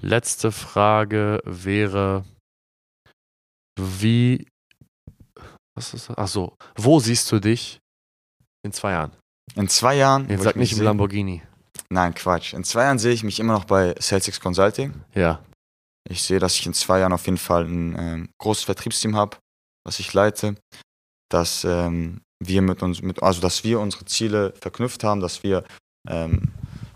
letzte 0.00 0.52
Frage 0.52 1.40
wäre, 1.44 2.24
wie, 3.80 4.46
was 5.76 5.94
ist 5.94 6.10
das? 6.10 6.18
Ach 6.18 6.28
so, 6.28 6.56
wo 6.76 7.00
siehst 7.00 7.32
du 7.32 7.40
dich 7.40 7.80
in 8.64 8.72
zwei 8.72 8.92
Jahren? 8.92 9.12
In 9.54 9.68
zwei 9.68 9.96
Jahren. 9.96 10.28
Jetzt 10.28 10.42
sag 10.42 10.56
nicht 10.56 10.72
im 10.72 10.82
Lamborghini. 10.82 11.42
Nein, 11.90 12.14
Quatsch. 12.14 12.52
In 12.52 12.64
zwei 12.64 12.82
Jahren 12.82 12.98
sehe 12.98 13.12
ich 13.12 13.22
mich 13.24 13.40
immer 13.40 13.54
noch 13.54 13.64
bei 13.64 13.94
Celtics 14.00 14.40
Consulting. 14.40 14.92
Ja, 15.14 15.40
Ich 16.10 16.22
sehe, 16.22 16.38
dass 16.38 16.54
ich 16.56 16.66
in 16.66 16.74
zwei 16.74 16.98
Jahren 17.00 17.12
auf 17.12 17.24
jeden 17.26 17.38
Fall 17.38 17.64
ein 17.64 17.96
ähm, 17.98 18.28
großes 18.38 18.64
Vertriebsteam 18.64 19.16
habe, 19.16 19.36
was 19.86 19.98
ich 20.00 20.12
leite, 20.12 20.54
dass 21.30 21.64
ähm, 21.64 22.20
wir 22.44 22.62
mit 22.62 22.82
uns, 22.82 23.00
mit, 23.02 23.22
also 23.22 23.40
dass 23.40 23.64
wir 23.64 23.80
unsere 23.80 24.04
Ziele 24.04 24.52
verknüpft 24.60 25.02
haben, 25.04 25.20
dass 25.20 25.42
wir 25.42 25.64
ähm, 26.08 26.48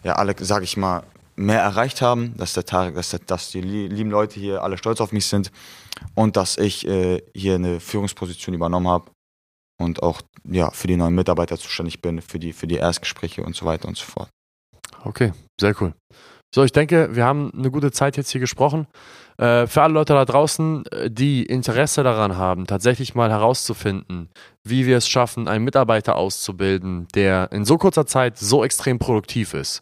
ja 0.05 0.15
alle, 0.17 0.35
sage 0.45 0.65
ich 0.65 0.77
mal, 0.77 1.05
mehr 1.37 1.61
erreicht 1.61 2.03
haben, 2.03 2.37
dass 2.37 2.53
der 2.53 2.67
Tarek, 2.67 2.95
dass, 2.95 3.11
der, 3.11 3.21
dass 3.21 3.51
die 3.51 3.63
lie- 3.63 3.89
lieben 3.89 4.11
Leute 4.11 4.39
hier 4.39 4.63
alle 4.63 4.77
stolz 4.77 5.01
auf 5.01 5.13
mich 5.13 5.25
sind 5.27 5.51
und 6.15 6.37
dass 6.37 6.59
ich 6.59 6.87
äh, 6.87 7.23
hier 7.35 7.55
eine 7.55 7.81
Führungsposition 7.81 8.55
übernommen 8.55 8.89
habe 8.89 9.11
und 9.79 10.03
auch 10.03 10.23
ja 10.45 10.71
für 10.71 10.87
die 10.87 10.97
neuen 10.97 11.15
Mitarbeiter 11.15 11.59
zuständig 11.59 12.01
bin, 12.03 12.21
für 12.21 12.39
die 12.39 12.53
für 12.53 12.67
die 12.67 12.77
Erstgespräche 12.77 13.43
und 13.43 13.57
so 13.57 13.67
weiter 13.67 13.89
und 13.89 13.97
so 13.97 14.05
fort. 14.05 14.29
okay, 15.05 15.33
sehr 15.61 15.75
cool. 15.81 15.95
So, 16.55 16.65
ich 16.65 16.73
denke, 16.73 17.15
wir 17.15 17.25
haben 17.25 17.51
eine 17.57 17.71
gute 17.71 17.93
Zeit 17.93 18.19
jetzt 18.19 18.31
hier 18.31 18.41
gesprochen. 18.41 18.87
Äh, 19.39 19.67
für 19.67 19.83
alle 19.83 19.95
Leute 19.95 20.13
da 20.13 20.27
draußen, 20.27 20.85
äh, 20.87 21.11
die 21.11 21.45
Interesse 21.45 22.03
daran 22.03 22.37
haben, 22.37 22.67
tatsächlich 22.67 23.15
mal 23.15 23.31
herauszufinden, 23.31 24.29
wie 24.63 24.87
wir 24.87 24.99
es 24.99 25.09
schaffen, 25.09 25.49
einen 25.49 25.65
Mitarbeiter 25.65 26.17
auszubilden, 26.17 27.09
der 27.15 27.51
in 27.53 27.65
so 27.65 27.79
kurzer 27.79 28.07
Zeit 28.07 28.39
so 28.39 28.65
extrem 28.65 28.99
produktiv 28.99 29.55
ist. 29.55 29.81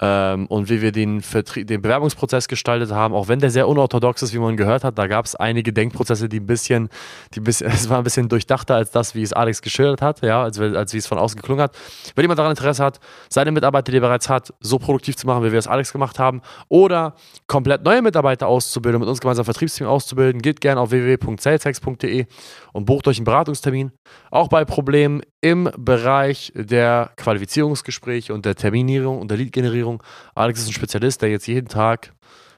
Ähm, 0.00 0.46
und 0.46 0.68
wie 0.68 0.82
wir 0.82 0.90
den, 0.90 1.22
den 1.54 1.82
Bewerbungsprozess 1.82 2.48
gestaltet 2.48 2.90
haben, 2.90 3.14
auch 3.14 3.28
wenn 3.28 3.38
der 3.38 3.50
sehr 3.50 3.68
unorthodox 3.68 4.22
ist, 4.22 4.34
wie 4.34 4.38
man 4.38 4.56
gehört 4.56 4.84
hat, 4.84 4.98
da 4.98 5.06
gab 5.06 5.26
es 5.26 5.36
einige 5.36 5.72
Denkprozesse, 5.72 6.28
die 6.28 6.40
ein 6.40 6.46
bisschen, 6.46 6.88
die 7.34 7.40
ein 7.40 7.44
es 7.46 7.88
war 7.88 7.98
ein 7.98 8.04
bisschen 8.04 8.28
durchdachter 8.28 8.74
als 8.74 8.90
das, 8.90 9.14
wie 9.14 9.22
es 9.22 9.32
Alex 9.32 9.62
geschildert 9.62 10.02
hat, 10.02 10.22
ja, 10.22 10.42
als, 10.42 10.58
als 10.58 10.92
wie 10.92 10.98
es 10.98 11.06
von 11.06 11.18
außen 11.18 11.36
geklungen 11.36 11.62
hat. 11.62 11.76
Wenn 12.14 12.24
jemand 12.24 12.38
daran 12.38 12.52
Interesse 12.52 12.82
hat, 12.82 13.00
seine 13.28 13.52
Mitarbeiter, 13.52 13.92
die 13.92 13.98
er 13.98 14.02
bereits 14.02 14.28
hat, 14.28 14.52
so 14.60 14.78
produktiv 14.78 15.16
zu 15.16 15.26
machen, 15.26 15.44
wie 15.44 15.52
wir 15.52 15.58
es 15.58 15.68
Alex 15.68 15.92
gemacht 15.92 16.18
haben, 16.18 16.42
oder 16.68 17.14
komplett 17.46 17.84
neue 17.84 18.02
Mitarbeiter 18.02 18.48
auszubilden, 18.48 19.00
mit 19.00 19.08
uns 19.08 19.20
gemeinsam 19.20 19.42
ein 19.42 19.46
Vertriebsteam 19.46 19.86
auszubilden, 19.86 20.42
geht 20.42 20.60
gerne 20.60 20.80
auf 20.80 20.90
www.saletex.de 20.90 22.26
und 22.72 22.84
bucht 22.86 23.06
euch 23.08 23.18
einen 23.18 23.24
Beratungstermin. 23.24 23.92
Auch 24.30 24.48
bei 24.48 24.64
Problemen 24.64 25.22
im 25.42 25.70
Bereich 25.76 26.52
der 26.54 27.10
Qualifizierungsgespräche 27.16 28.32
und 28.32 28.46
der 28.46 28.54
Terminierung 28.54 29.20
und 29.20 29.30
der 29.30 29.36
Leadgenerierung. 29.36 30.02
Alex 30.34 30.60
ist 30.60 30.68
ein 30.68 30.72
Spezialist, 30.72 31.20
der 31.20 31.30
jetzt 31.30 31.46
jeden 31.46 31.68
Tag 31.68 32.12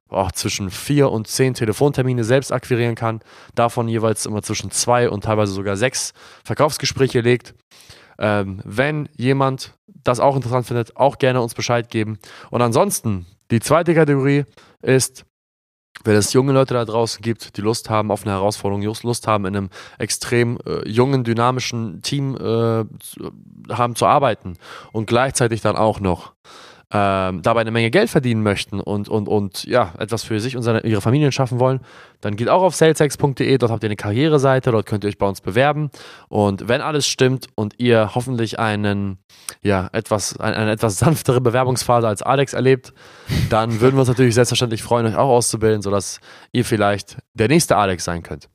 auch 0.09 0.31
zwischen 0.31 0.71
vier 0.71 1.11
und 1.11 1.27
zehn 1.27 1.55
Telefontermine 1.55 2.23
selbst 2.25 2.53
akquirieren 2.53 2.95
kann, 2.95 3.21
davon 3.55 3.89
jeweils 3.89 4.27
immer 4.27 4.43
zwischen 4.43 4.71
zwei 4.71 5.09
und 5.09 5.25
teilweise 5.25 5.53
sogar 5.53 5.77
sechs 5.77 6.13
Verkaufsgespräche 6.45 7.21
legt. 7.21 7.55
Ähm, 8.19 8.61
wenn 8.65 9.09
jemand 9.17 9.75
das 10.05 10.21
auch 10.21 10.37
interessant 10.37 10.67
findet, 10.67 10.97
auch 10.97 11.19
gerne 11.19 11.41
uns 11.41 11.55
Bescheid 11.55 11.91
geben. 11.91 12.19
Und 12.51 12.63
ansonsten, 12.63 13.27
die 13.51 13.61
zweite 13.61 13.95
Kategorie 13.95 14.45
ist, 14.83 15.25
wenn 16.03 16.17
es 16.17 16.33
junge 16.33 16.53
Leute 16.53 16.75
da 16.75 16.85
draußen 16.85 17.23
gibt, 17.23 17.57
die 17.57 17.61
Lust 17.61 17.89
haben 17.89 18.11
auf 18.11 18.23
eine 18.23 18.33
Herausforderung, 18.33 18.83
Lust 18.83 19.27
haben, 19.27 19.47
in 19.47 19.57
einem 19.57 19.71
extrem 19.99 20.59
äh, 20.67 20.89
jungen, 20.89 21.25
dynamischen 21.25 22.03
Team 22.03 22.37
äh, 22.37 22.85
haben 23.73 23.95
zu 23.95 24.07
arbeiten 24.07 24.59
und 24.93 25.07
gleichzeitig 25.07 25.61
dann 25.61 25.77
auch 25.77 26.01
noch 26.01 26.33
ähm, 26.93 27.43
dabei 27.43 27.63
eine 27.63 27.71
Menge 27.71 27.91
Geld 27.91 28.11
verdienen 28.11 28.43
möchten 28.43 28.81
und, 28.81 29.09
und, 29.09 29.29
und 29.29 29.65
ja, 29.65 29.93
etwas 29.99 30.23
für 30.23 30.39
sich 30.41 30.57
und 30.57 30.63
seine, 30.63 30.81
ihre 30.81 31.01
Familien 31.01 31.33
schaffen 31.33 31.59
wollen, 31.59 31.81
dann 32.21 32.37
geht 32.37 32.49
auch 32.49 32.63
auf 32.63 32.75
salesex.de, 32.75 33.59
dort 33.59 33.73
habt 33.73 33.83
ihr 33.83 33.89
eine 33.89 33.97
Karriereseite, 33.97 34.71
dort 34.71 34.87
könnt 34.87 35.05
ihr 35.05 35.09
euch 35.09 35.19
bei 35.19 35.27
uns 35.27 35.41
bewerben 35.41 35.91
und 36.29 36.69
wenn 36.69 36.81
alles 36.81 37.07
stimmt 37.07 37.47
und 37.55 37.75
ihr 37.79 38.15
hoffentlich 38.15 38.59
einen, 38.59 39.19
ja, 39.63 39.89
etwas, 39.93 40.39
ein- 40.39 40.55
eine 40.55 40.71
etwas 40.73 40.99
sanftere 40.99 41.41
Bewerbungsphase 41.41 42.07
als 42.07 42.23
Alex 42.23 42.53
erlebt, 42.53 42.93
dann 43.51 43.81
würden 43.81 43.95
wir 43.97 44.01
uns 44.01 44.09
natürlich 44.09 44.35
selbstverständlich 44.35 44.83
freuen, 44.83 45.07
euch 45.07 45.17
auch 45.17 45.31
auszubilden, 45.31 45.83
sodass 45.83 46.21
ihr 46.53 46.65
vielleicht 46.65 47.17
der 47.35 47.49
nächste 47.49 47.77
Alex 47.77 48.05
sein 48.05 48.23
könnt. 48.23 48.49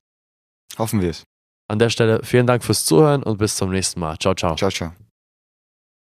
Hoffen 0.77 1.01
wir 1.01 1.09
es. 1.09 1.23
An 1.67 1.77
der 1.79 1.89
Stelle 1.89 2.21
vielen 2.23 2.47
Dank 2.47 2.63
fürs 2.63 2.85
Zuhören 2.85 3.21
und 3.21 3.37
bis 3.37 3.55
zum 3.55 3.69
nächsten 3.71 3.99
Mal. 3.99 4.17
Ciao, 4.17 4.33
ciao. 4.33 4.55
Ciao, 4.55 4.71
ciao. 4.71 5.08